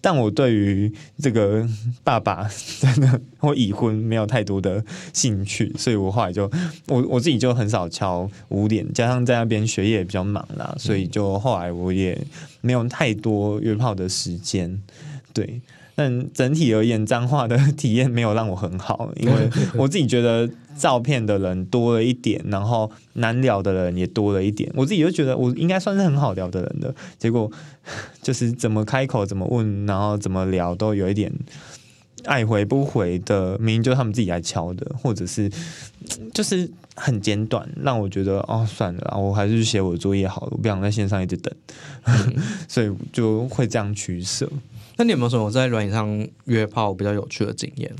[0.00, 1.66] 但我对于这个
[2.04, 2.48] 爸爸
[2.80, 6.50] 真的或已婚没有太多的兴趣，所以我后来就
[6.86, 12.18] 我我自己就很少敲五点，加上在那边学业比较忙啦，所以就后来我也
[12.60, 14.80] 没有太多约炮的时间。
[15.34, 15.60] 对，
[15.98, 20.48] 但整体而言，脏话的 体验没有让我很好，因为 我自己觉得。
[20.78, 24.70] 照片的人多了一点，然后难聊的人也多了一点。
[24.76, 27.50] 我自己就觉得我应该算是很好聊的人的，结果
[28.22, 31.32] 就是怎么开口、怎么问，然后怎么聊，都有一点
[32.26, 33.58] 爱回不回的。
[33.58, 35.50] 明明就是他们自己来敲的，或者是
[36.32, 41.52] 就是很简短，让我觉得哦，算了，我还是写我的作业好了，我不想在线上一直等，
[42.68, 44.48] 所以就会这样取舍。
[44.98, 47.90] 那你有没有什么在软件上约炮比较有趣的经验？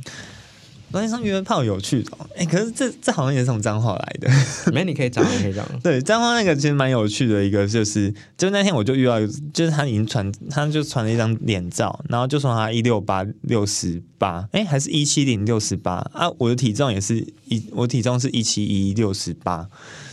[0.90, 4.30] 软件上约炮有趣的，哎，可是这这好像也是从脏话来的。
[4.72, 5.64] 没，你可以讲，你可以讲。
[5.80, 9.20] 对，脏话那个其实蛮有趣的一个，就是就那天我就遇到，
[9.52, 16.30] 就是他已经传，他就传了一张脸照，然后就说他一六八六十八，哎，还是一七零六十八啊？
[16.38, 19.68] 我的体重也是一，我体重是一七一六十八。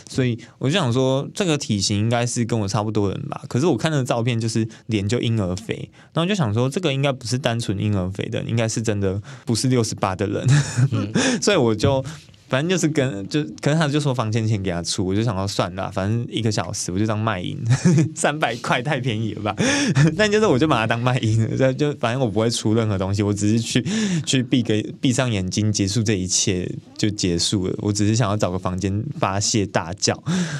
[0.10, 3.44] 所以我就想说，这个体型应该是跟我差不多人吧。
[3.48, 10.48] 可是我看那个照片，就是脸就婴儿肥，然后就想说，这个应该不是单纯婴儿肥的，应该是真的不是六十八的人。
[11.42, 12.04] 所以我就。
[12.48, 17.58] 反正就是跟就，可能他就说房间钱给他出，我就想要算了，反正一个小时我就当卖淫，
[18.16, 19.56] 三百块太便宜了吧？
[20.16, 23.84] 但就是我就把它当卖淫，就就反正我不会出任何东西，我只是去
[24.26, 27.74] 去闭个闭上眼睛结束这一切就结束了。
[27.80, 30.14] 我只是想要找个房间发泄大叫，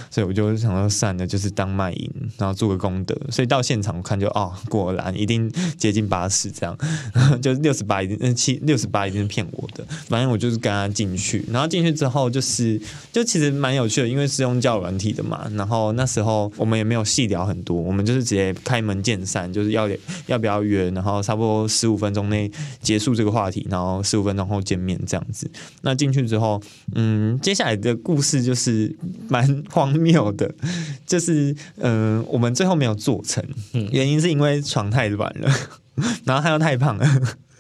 [0.10, 3.16] 所以我就想要算了，就是当卖淫，然后做个功德。
[3.30, 6.76] 所以到现场我看就哦，果然一定接近八十这样，
[7.44, 9.86] 就六十八一定七六十八一定是骗我的。
[10.08, 11.70] 反正我就是跟他进去，然后。
[11.76, 15.46] 进去之后就是，就其实蛮有趣的，因为是用教软体的嘛。
[15.56, 19.90] 然后那时候我们也没有细聊很多，我们就是直接开门见山，就是要
[20.28, 22.50] 要不要约，然后差不多十五分钟内
[22.82, 25.52] 结束这个话题，然后十五分钟后见面这样子。
[25.82, 26.62] 那进去之后，
[26.94, 28.96] 嗯，接下来的故事就是
[29.28, 30.50] 蛮荒谬的，
[31.06, 33.44] 就是嗯，我们最后没有做成，
[33.92, 35.52] 原因是因为床太软了，
[36.24, 37.06] 然后他又太胖了。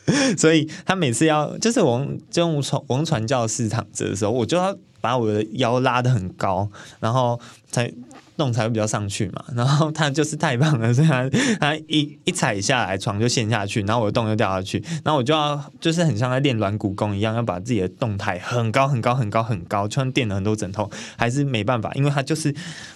[0.38, 7.40] 所以他每次要就是我就用传我用传教士躺着的时候，我就要把我的腰拉的很高，然后
[7.70, 7.92] 才
[8.36, 9.44] 弄才会比较上去嘛。
[9.56, 22.54] 然后他就是太胖了，所以他他一一踩下来床就陷下去，然后我的洞就掉下去，然后我就要就是很像在练软骨功一样，要把自己的动态很高很高很高很高，就算垫了很多枕头，还是没办法，因为他就是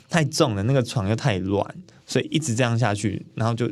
[0.10, 1.66] 太重了，那个床又太软，
[2.06, 3.68] 所以一直这样下去，然后就。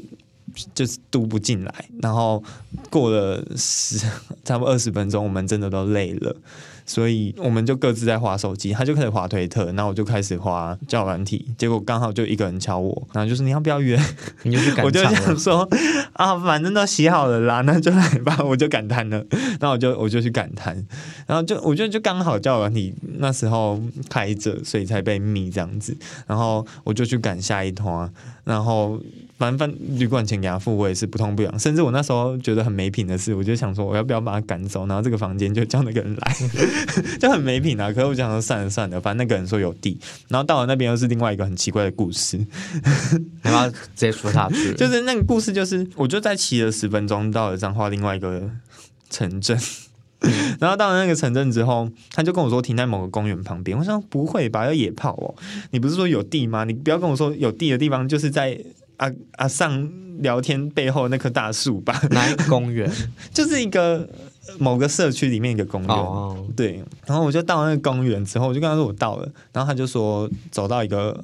[0.73, 2.43] 就是读不进来，然后
[2.89, 3.97] 过了十
[4.43, 6.35] 差不多二十分钟，我们真的都累了。
[6.89, 13.99] 所以我们就各自在划手机，他就开始划推特，然后我就开始划教软体，结果刚好就一个人敲我，然后就是你要不要约？
[14.43, 15.67] 你就我就想说
[16.13, 19.21] 啊，反正都洗好了啦，那就来吧，我就感叹了，
[19.59, 20.81] 然后我就我就去感叹，
[21.25, 23.77] 然后就我觉得就刚好教软体那时候
[24.09, 25.93] 开着，所以才被密这样子，
[26.25, 28.09] 然后我就去赶下一团，
[28.45, 28.97] 然后
[29.37, 36.35] 反正旅馆钱给他付，我也是不痛不痒，甚至我那时候觉得很没品的事，我就想说我要不要把他赶走，然后这个房间就叫那个人来。
[37.19, 37.91] 就很没品啊！
[37.91, 42.39] 可是我想说算了算了，反正那个人说有地，然后到了那边又是另外一个很奇怪的故事，
[43.41, 44.73] 然后直接说下去。
[44.75, 48.49] 就是那个故事，就是我就在骑了十分钟到了彰化另外一个
[49.09, 49.57] 城镇，
[50.59, 53.77] 然后到了那个城镇之后，他就跟我说停在某个公园旁边。
[53.77, 55.35] 我想不会吧，要野炮哦？
[55.71, 56.63] 你不是说有地吗？
[56.63, 58.59] 你不要跟我说有地的地方就是在
[58.97, 59.89] 阿阿上
[60.21, 61.99] 聊天背后那棵大树吧？
[62.11, 62.91] 哪一个公园？
[63.33, 64.07] 就是一个。
[64.59, 71.21] 某个社区里面一个公园，对，然后我就到那个公园之后，我就跟他说我到了，然后他就说走到一个。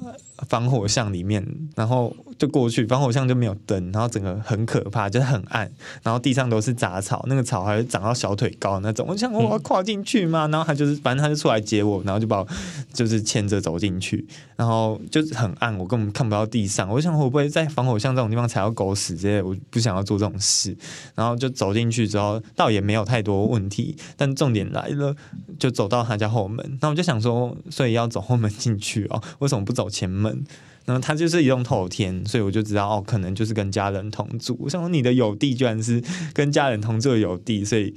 [0.48, 1.42] 防火巷里面，
[1.76, 5.70] 然后就过去，防火巷就没有灯，然后整个很可怕，就是很暗，
[6.02, 9.06] 然后地上都是杂草，那个草还长到小腿高那种。
[9.08, 10.48] 我想我要跨进去吗？
[10.48, 12.46] 然后他就是，反正他就出来接我，然后就把我
[12.92, 16.88] 就是牵着走进去，然后就是很暗，我根本看不到地上。
[16.88, 20.76] 我想会不会在防火巷这种地方踩到狗屎之类，我不想要做这种事。
[21.14, 25.14] 然后就走进去之后，倒也没有太多问题，但重点来了，
[25.58, 30.44] 就走到他家后门，那我就想说，所以要走后门进去哦，为什么不走前门？
[30.84, 34.56] 然后他就是一栋透天，所以我就知道哦，可能就是跟家人同住。
[34.60, 37.94] 我想说你的有地居然是跟家人同住的有地，所以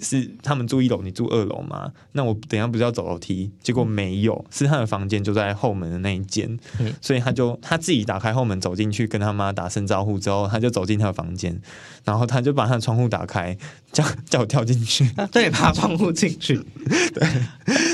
[0.00, 1.92] 是他们住一楼，你住二楼吗？
[2.12, 3.50] 那我等下不是要走楼梯？
[3.62, 6.58] 结果没有，是他的房间就在后门的那一间，
[7.02, 11.60] 所以他就他自己打开后门走进去，跟他妈打声招呼之后，他就走进他的房间，
[12.04, 13.54] 然后他就把他的窗户打开，
[13.92, 16.58] 叫叫我跳进去，对，爬窗户进去，
[17.12, 17.28] 对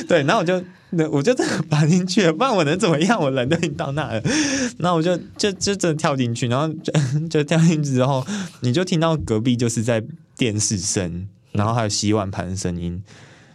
[0.07, 0.63] 对，然后我就。
[0.91, 3.21] 那我就真的爬进去，不然我能怎么样？
[3.21, 4.23] 我人都已经到那了，
[4.79, 6.93] 那我就就就真跳进去，然后就
[7.29, 8.27] 就跳进去之后，
[8.61, 10.03] 你就听到隔壁就是在
[10.37, 13.03] 电视声，然后还有洗碗盘的声音。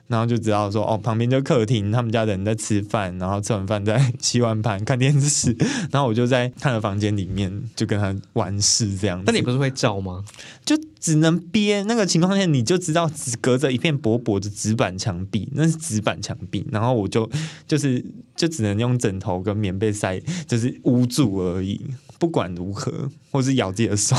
[0.08, 5.56] 然后就知道说哦，旁边就客厅，他们家的人在吃饭，然后吃完饭在 洗碗盘看电视，
[5.92, 9.24] 然后我就在他的房间里面就跟他完事这样。
[9.26, 10.24] 那你不是会叫吗？
[10.66, 17.30] 就只能憋那个情况下，你就知道只隔着一片薄薄的纸板墙壁，那是纸板墙壁，然后我就
[17.68, 18.04] 就是
[18.36, 21.82] 就只能用枕头跟棉被塞，就是捂住而已。
[22.20, 24.16] 不管如何，或是咬自己的手，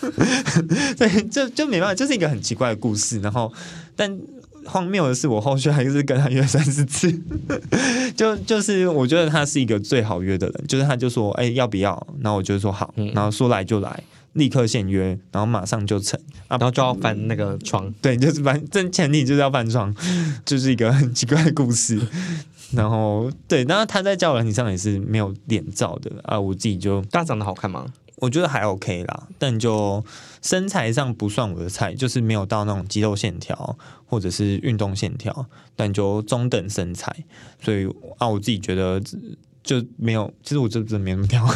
[0.98, 3.20] 对，就就没办法，就是一个很奇怪的故事。
[3.20, 3.52] 然后，
[3.94, 4.18] 但。
[4.68, 7.12] 荒谬的是，我后续还是跟他约三四次，
[8.14, 12.06] 就就是我觉得他是一个最好约的人，就是他就说，哎，要不要？
[12.20, 14.02] 然后我就说好，然后说来就来，
[14.34, 17.92] 立刻现约，然后马上就成啊，然后就要翻那个窗。
[18.02, 19.94] 对，就是翻，这前提就是要翻窗，
[20.44, 22.00] 就是一个很奇怪的故事。
[22.72, 27.86] 然后对，然后他在交友软体上也是没有脸照的啊，我自己就他长得好看吗？
[28.16, 30.04] 我觉得还 OK 啦，但就
[30.42, 37.24] 身材上不算我的菜，就是没有到那种肌肉线条或者是运动线条，但就中等身材，
[37.60, 37.86] 所以
[38.18, 39.00] 啊，我自己觉得。
[39.68, 41.46] 就没有，其实我真的没那么挑，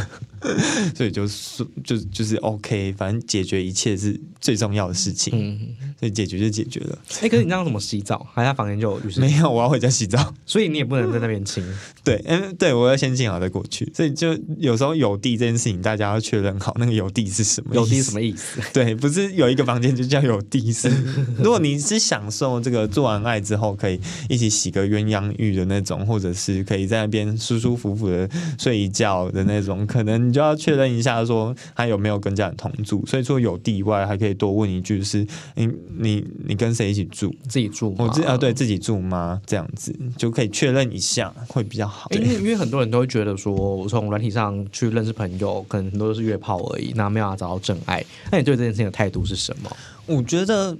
[0.94, 6.98] 所以就是就就是 OK，反正解决一切是最重要的事情，嗯，所以解决就解决了。
[7.22, 8.26] 哎，可是你那样怎么洗澡？
[8.34, 9.18] 还在房间就有浴室？
[9.18, 11.64] 没有，我要回家洗澡，所以你也不能在那边亲。
[12.04, 13.90] 对，嗯，对我要先清好再过去。
[13.94, 17.74] 所以就有时候有地这件事情，大家要确认好那个有地是什么？
[17.74, 18.60] 有地什么意思？
[18.74, 20.90] 对，不是有一个房间就叫有地是。
[21.38, 23.98] 如果你是享受这个做完爱之后可以
[24.28, 28.01] 一起洗个鸳鸯浴的那种，或者是可以在那边舒舒服服。
[28.09, 28.28] 的
[28.59, 33.05] 睡一觉的那种，可能你就要确认一下，说他有没有跟家人同住。
[33.07, 37.34] 所以说有地外，还可以多问一句：是你你你跟谁一起住？
[37.48, 37.94] 自己住？
[37.98, 39.40] 我自啊对自己住吗？
[39.46, 42.11] 这样子就可以确认一下，会比较好。
[42.12, 48.05] 因为因为很多人都会觉得说，我从软体上去认识朋友，可能很多都是约炮而已，那没有办法找到真爱。
[48.30, 49.70] 那你对这件事情的态度是什么？
[50.07, 50.76] 我觉得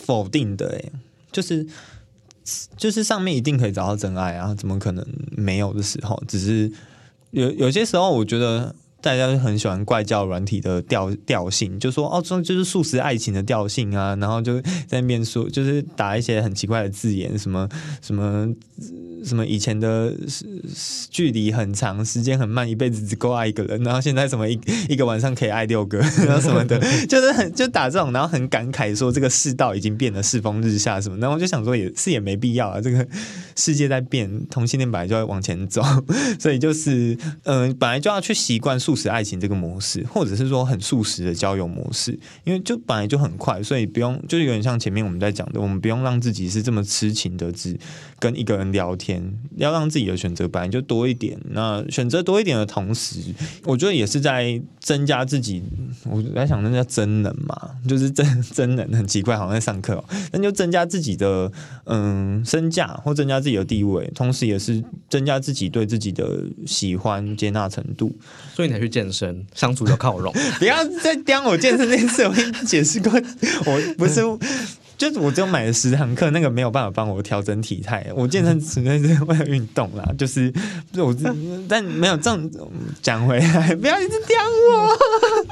[0.00, 0.92] 否定的，哎，
[1.30, 1.66] 就是。
[2.76, 6.22] 就是上面一定可以找到真爱啊，怎么可能没有的时候？
[6.28, 6.70] 只是
[7.30, 8.74] 有有些时候，我觉得
[9.06, 17.68] 大家很喜欢怪叫软体的调调性，就说哦，这就是素食爱情的调性啊，然后就在那边说，就是打一些很奇怪的字眼，什么
[18.02, 18.52] 什么。
[19.24, 20.14] 什么以前的
[21.10, 24.56] 距离很长，时间很慢，一辈子只够爱一个人，然后现在什么一
[24.88, 26.78] 一个晚上可以爱六个，然后什么的，
[27.08, 33.04] 就是很就打这种，然后很感慨说这个世道已经变得世风日下什么，然后我就想说也是也没必要啊，这个
[33.56, 35.82] 世界在变，同性恋本来就要往前走，
[36.38, 47.78] 所以就是嗯，本来就要去习惯素食爱情这个模式，或者是说很素食的交友模式，因为就本来就很快，所以不用就有点像前面我们在讲的，我们不用让自己是这么痴情的，只
[48.18, 49.22] 跟一个人聊天。
[49.56, 53.18] 要让自己的选择本来就多一点，那选择多一点的同时，
[53.64, 55.62] 我觉得也是在增加自己。
[56.04, 60.02] 我在想，那叫真人嘛，就是真真人，很奇怪，好像在上课。
[60.32, 61.50] 那就增加自己的
[61.84, 68.14] 嗯身价，或增加自己的地位，同时也是增加自己对自己的喜欢接纳程度。
[68.54, 70.32] 所以你去健身，相处就靠拢。
[70.58, 73.12] 不要再刁我健身那件事，我跟你解释过，
[73.66, 74.22] 我不是。
[74.98, 78.10] 就是我只有买了十堂课，那个没有办法帮我调整体态。
[78.16, 80.50] 我健身纯粹是为了运动啦，就是
[80.96, 81.14] 我，
[81.68, 82.50] 但没有这样
[83.02, 84.38] 讲回来，不要一直刁
[84.70, 84.98] 我。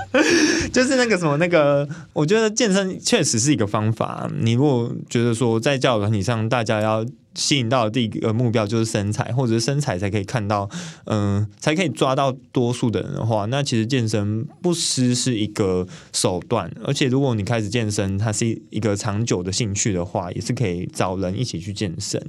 [0.73, 4.27] 就是那个什么，那个我觉得健身确实是一个方法。
[4.41, 7.05] 你如果觉得说在教育团体上，大家要。
[7.35, 10.69] 吸引到的第一个目标就是身材，或者是身材才可以看到，
[11.07, 16.71] 嗯，才可以抓到多数的人的话，那其实健身不失是一个手段。
[16.85, 22.21] 而且如果你开始健身，它是一个长久的兴趣的话，也是可以找人一起去健身。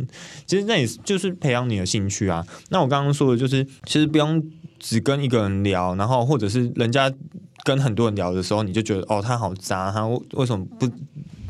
[0.46, 2.46] 其实那也就是培养你的兴趣啊。
[2.70, 4.44] 那我刚刚说的就是，其实不用
[4.80, 7.12] 只跟一个人聊，然后或者是人家
[7.64, 10.90] 跟很多人聊的时候，你就觉得哦，他好渣，他为什么不？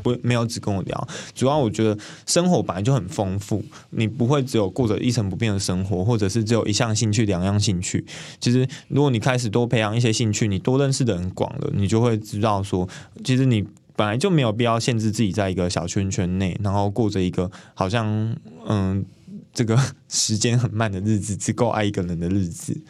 [0.06, 8.04] 不，没有只跟我聊，主要我觉得生活本来就很丰富，你不会只有过着一成不变的生活，或者是只有一项兴趣、两样兴趣。
[8.40, 12.88] 其实，如果你开始多培养一些兴趣，你多认识的人广了，你就会知道说，
[13.24, 18.36] 其实你本来就没有必要限制自己在一个小圈圈内，然后过着一个好像
[18.68, 19.04] 嗯，
[19.52, 19.76] 这个
[20.08, 22.80] 时间很慢的日子，只够爱一个人的日子。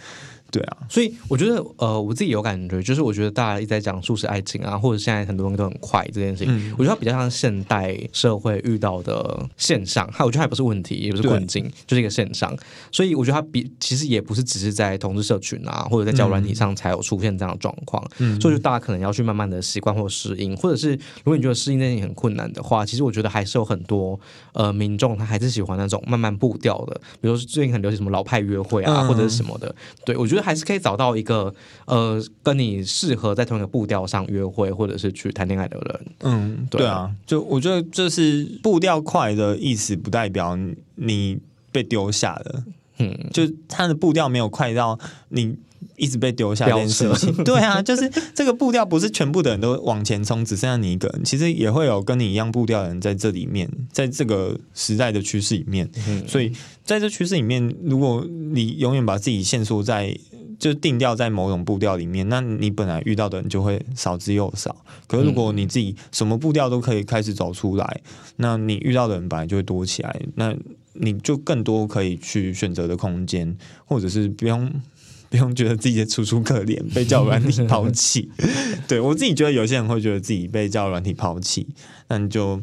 [0.51, 12.57] 对啊，所以我觉得，呃，我自己有感觉，就是我觉得大家一直在讲素食爱情啊，或者现在很多东西都很快这件事情，我觉得它比较像现代社会遇到的现象，它我觉得还不是问题，也不是困境，就是一个现象。
[12.91, 18.03] 所以我觉得它比其实也不是只是在同志社群啊，或者在交软体上才有出现这样的状况。
[18.19, 24.19] 嗯，所以就大家可能要去慢慢的习惯或适应，或者是如果你觉得适应这件事情很困难的话，其实我觉得还是有很多
[24.53, 29.75] 呃民众他还是喜欢那种慢慢步调的，比如说最近很流行什么老派约会啊，或者是什么的。
[30.07, 30.46] 对我觉得。
[30.47, 31.53] 还是可以找到一个
[31.87, 36.07] 呃，跟你适合在同一个步调上约会，或者是去谈恋爱的人。
[36.21, 40.57] 嗯，对啊，就我觉得这是步调快的意思，不代表
[40.95, 41.39] 你
[41.73, 42.65] 被丢下了。
[42.99, 44.97] 嗯，就他的步调没有快到
[45.31, 45.57] 你。
[45.99, 51.25] 一直被丢下这件事情，对啊，就是这个步调不是全部的人都往前冲，只剩下你一个人。
[51.25, 55.89] 其实也会有跟你一样步调的人在这里面，在这个时代的趋势里面。
[56.27, 56.53] 所以
[56.85, 60.15] 在这趋势里面，如果你永远把自己限缩在
[60.59, 64.75] 就定调在某种步调里面，那你本来遇到的人就会少之又少。
[65.07, 68.01] 可是如果你自己什么步调都可以开始走出来，
[68.37, 70.55] 那你遇到的人本来就会多起来，那
[70.95, 74.71] 你就更多可以去选择的空间，或者是不用。
[75.29, 78.31] 不用觉得自己的楚楚可怜，被教软体抛弃。
[78.87, 81.67] 对我自己觉得，有些人会觉得自己被教软体抛弃，
[82.07, 82.63] 那你就，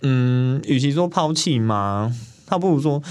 [0.00, 2.10] 嗯，与其说抛弃嘛，
[2.46, 3.02] 他不如说。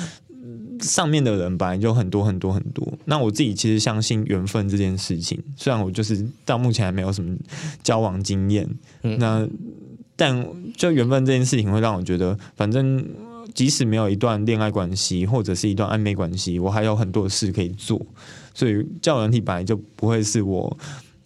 [0.81, 5.41] 上面的人本来就很多很多很多，那我自己其实相信缘分这件事情。
[5.55, 7.35] 虽然我就是到目前还没有什么
[7.83, 8.67] 交往经验，
[9.01, 9.47] 那
[10.15, 13.05] 但就缘分这件事情会让我觉得，反正
[13.53, 18.05] 即使没有一段恋爱关系或者是一段暧昧关系，我还有很多事可以做。
[18.53, 20.77] 所以教人体本来就不会是我。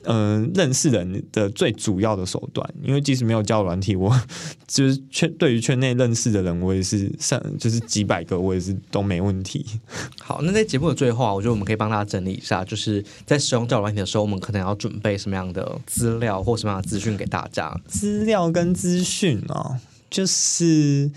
[0.05, 4.13] 嗯，认识人的最主要的手段，因为即使没有交软体，我
[4.67, 9.65] 就是圈对于圈内认识的人，我也是上就是几百个，我也是都没问题。
[10.19, 17.75] 好，那在节目的最后啊，我觉得我们可以帮大家整理一下，就是在使用交软体的时候，我们可能要准备什么样的资料或什么样的资讯给大家。
[17.87, 19.79] 资料跟资讯啊，
[20.09, 21.09] 就是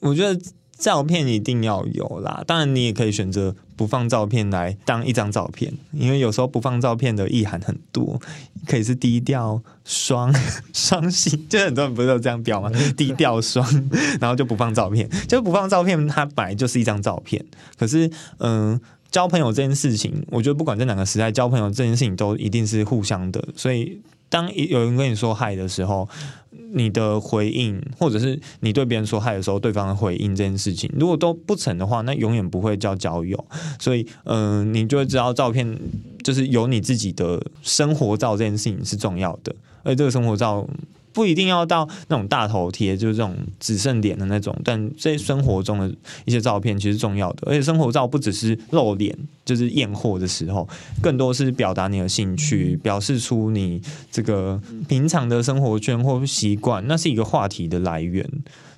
[0.00, 0.40] 我觉得。
[0.80, 8.18] 照片一定要有啦，当然你也可以选择不放照片来当一张照片，因为有时候不放照片的意涵很多，
[8.66, 10.34] 可以是低调双
[10.72, 12.70] 双性，就很多人不是都这样标吗？
[12.96, 13.64] 低调双，
[14.18, 17.44] 然后就不放照片，就不放照片，它本来就是一张照片。
[17.78, 24.00] 可是，嗯，交朋友这件事情，我觉得不管在哪个时代，交朋友这件事情都一定是互相的，所以。
[24.30, 26.08] 当有人跟你说嗨的时候，
[26.72, 33.44] 你的回应，或者是你对别人说嗨的时候，对方的回应这件事情，如果都不成的话，那永远不会叫交友。
[33.78, 35.78] 所以，嗯，你就会知道照片
[36.22, 40.66] 就是有你自己的生活照这件事情是重要的，而这个生活照。
[41.12, 45.94] 不一定要到那种大头贴，就是这种只剩脸的那种，但在生活中的
[46.24, 47.42] 一些照片其实重要的。
[47.46, 50.68] 而且生活照不只是露脸，就是验货的时候，
[51.02, 53.80] 更多是表达你的兴趣，表示出你
[54.10, 58.28] 这个平常的生活圈或习惯，那是一个话题的来源。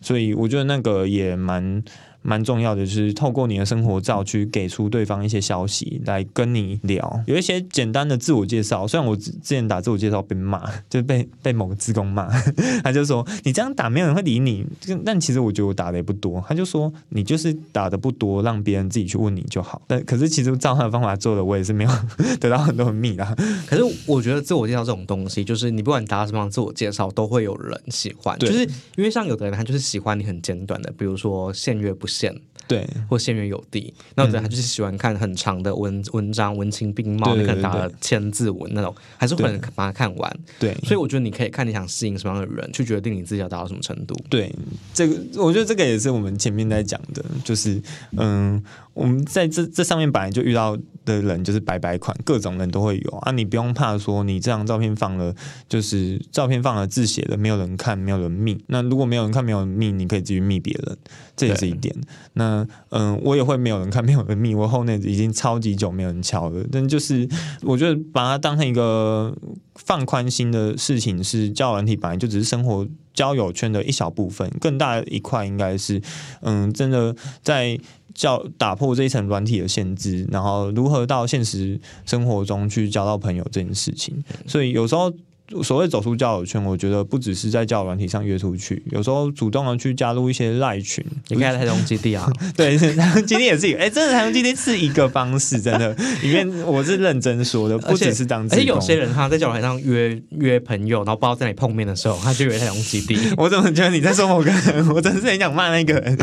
[0.00, 1.82] 所以我觉得那个也蛮。
[2.22, 7.22] 蛮重要的，就是透过你的生活照去给出对方一些消息，来跟你聊。
[7.26, 12.28] 有一些简单的自我介绍，虽然我之之前打自我介绍被骂， 就被被某个职工骂，
[12.84, 14.64] 他就说你这样打没有人会理你。
[15.04, 19.82] 但其实我觉得我打的也不多，他就说你就是打的不多，让别人自己去问你就好。
[19.88, 21.90] 但可是其实照他的方法做的，我也是没有
[22.38, 23.34] 得到很多的密啦。
[23.66, 28.38] 可是我觉得自我介绍这种东西，就是你不管打什么样自我介绍，都会有人喜欢。
[28.38, 28.62] 就是
[28.96, 32.06] 因为像有的人他就是喜欢你很简短的，比如说限约不。
[32.12, 32.34] 线
[32.68, 39.42] 对，或线源有地，那我觉得他就是喜欢看很长的文文章，文情并茂，你可能打了千字文那种，还是会
[39.74, 40.38] 把它看完。
[40.58, 44.14] 对，所以我觉得你可以看你想适应什么样的人，去决定你自己要达到什么程度。
[44.30, 44.54] 对，
[44.94, 47.82] 这个我觉得这个也是我们前面在讲的，就是
[48.16, 48.62] 嗯。
[48.94, 55.34] 我们在这这上面本来就遇到的人就是白白款，各种人都会有啊，你不用怕说你这张照片放了，
[55.68, 58.62] 就是照片放了字写的，没有人看，没有人密。
[58.68, 60.96] 那如果没有人看，没有人密，你可以继续密别人，
[61.36, 61.94] 这也是一点。
[62.34, 66.64] 那嗯，我也会没有人看，没有人密，我后面已经超级久没有人敲了。
[66.70, 67.28] 但就是
[67.62, 69.34] 我觉得把它当成一个
[69.74, 76.00] 放宽心的事情，是交友软体本来就只是生活交友圈的一小部分，更大的一块应该是
[76.42, 77.80] 嗯，真的在。
[78.14, 85.12] 叫打破这一层软体的限制，然后如何到现实生活中去交到朋友这件事情，所以有时候。
[85.60, 95.92] 所谓走出交友圈，我觉得不只是在交友软体上约出去，有时候主动的去加入一些赖群，你看台中基地啊， 对，台中基地也是一个，哎， 真的台中基地是一个方式，真的，
[96.22, 103.18] 里面我是认真说的， 不只是当，而且有些人他在交友台上约约朋友，然后不知道在哪里碰面的时候，他就约台中基地。
[103.36, 104.88] 我怎么觉得你在说某个人？
[104.88, 106.16] 我真的是很想骂那个人。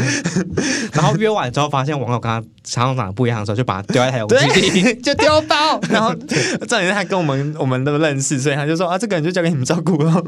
[0.94, 5.80] 然后约完之后，发现网友跟他想法长得不一样的时候，就把他丢在台中基地，就丢包。
[5.90, 9.19] 然后重点是他跟我们我们都认识，所以他就说啊，这个。
[9.22, 10.24] 就交给你们照顾了，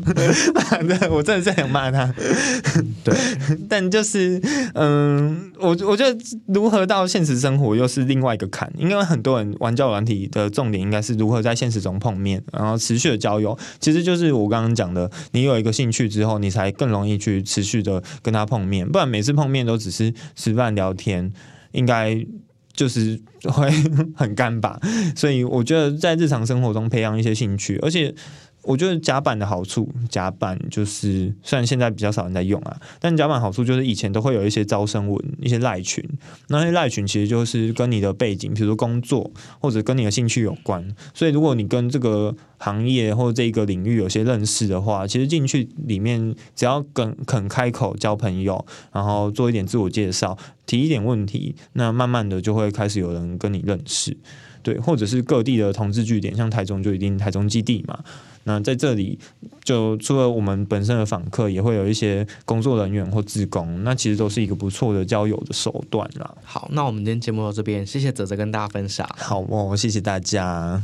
[1.12, 2.14] 我真的是想骂他。
[3.04, 3.16] 对，
[3.70, 4.42] 但就是
[4.74, 6.18] 嗯，我我觉得
[6.48, 13.58] 如何到现实生活又是另外一个坎，因为很多人玩交友软体的重点应该是如何在现实中碰面，然后持续的交友。
[13.80, 21.32] 其实就是我刚刚讲的，你有一个兴趣之后，你才更容易去持续的跟他碰面，不然每次碰面都只是吃饭聊天，
[21.72, 22.26] 应该。
[22.74, 23.70] 就是会
[24.16, 24.80] 很干吧，
[25.14, 28.16] 所以我觉得在日常生活中培养一些兴趣，而且。
[28.64, 36.03] 我觉得甲板的好处，甲板就是虽然现在比较少人在用啊，但甲板好处就是以前都会有一些招生文、一些赖群，
[36.49, 40.88] 那些赖群其实就是跟你的背景，比如说工作或者跟你的兴趣有关。
[41.14, 50.38] 所以如果你跟这个行业或者这个领域有些认识的话，其实进去里面只要肯肯开口交朋友，然后做一点自我介绍，
[50.68, 54.16] 提一点问题，那慢慢的就会开始有人跟你认识。
[54.64, 57.97] 对，或者是各地的同志据点，像台中就一定台中基地嘛。
[58.44, 59.20] 那在这里，
[59.64, 66.34] 就除了我们本身的访客，也会有一些工作人员或职工，那其实都是一个不错的交友的手段啦。
[66.44, 69.08] 好，那我们今天节目到这边，谢谢泽泽跟大家分享。
[69.18, 70.82] 好哦，谢谢大家。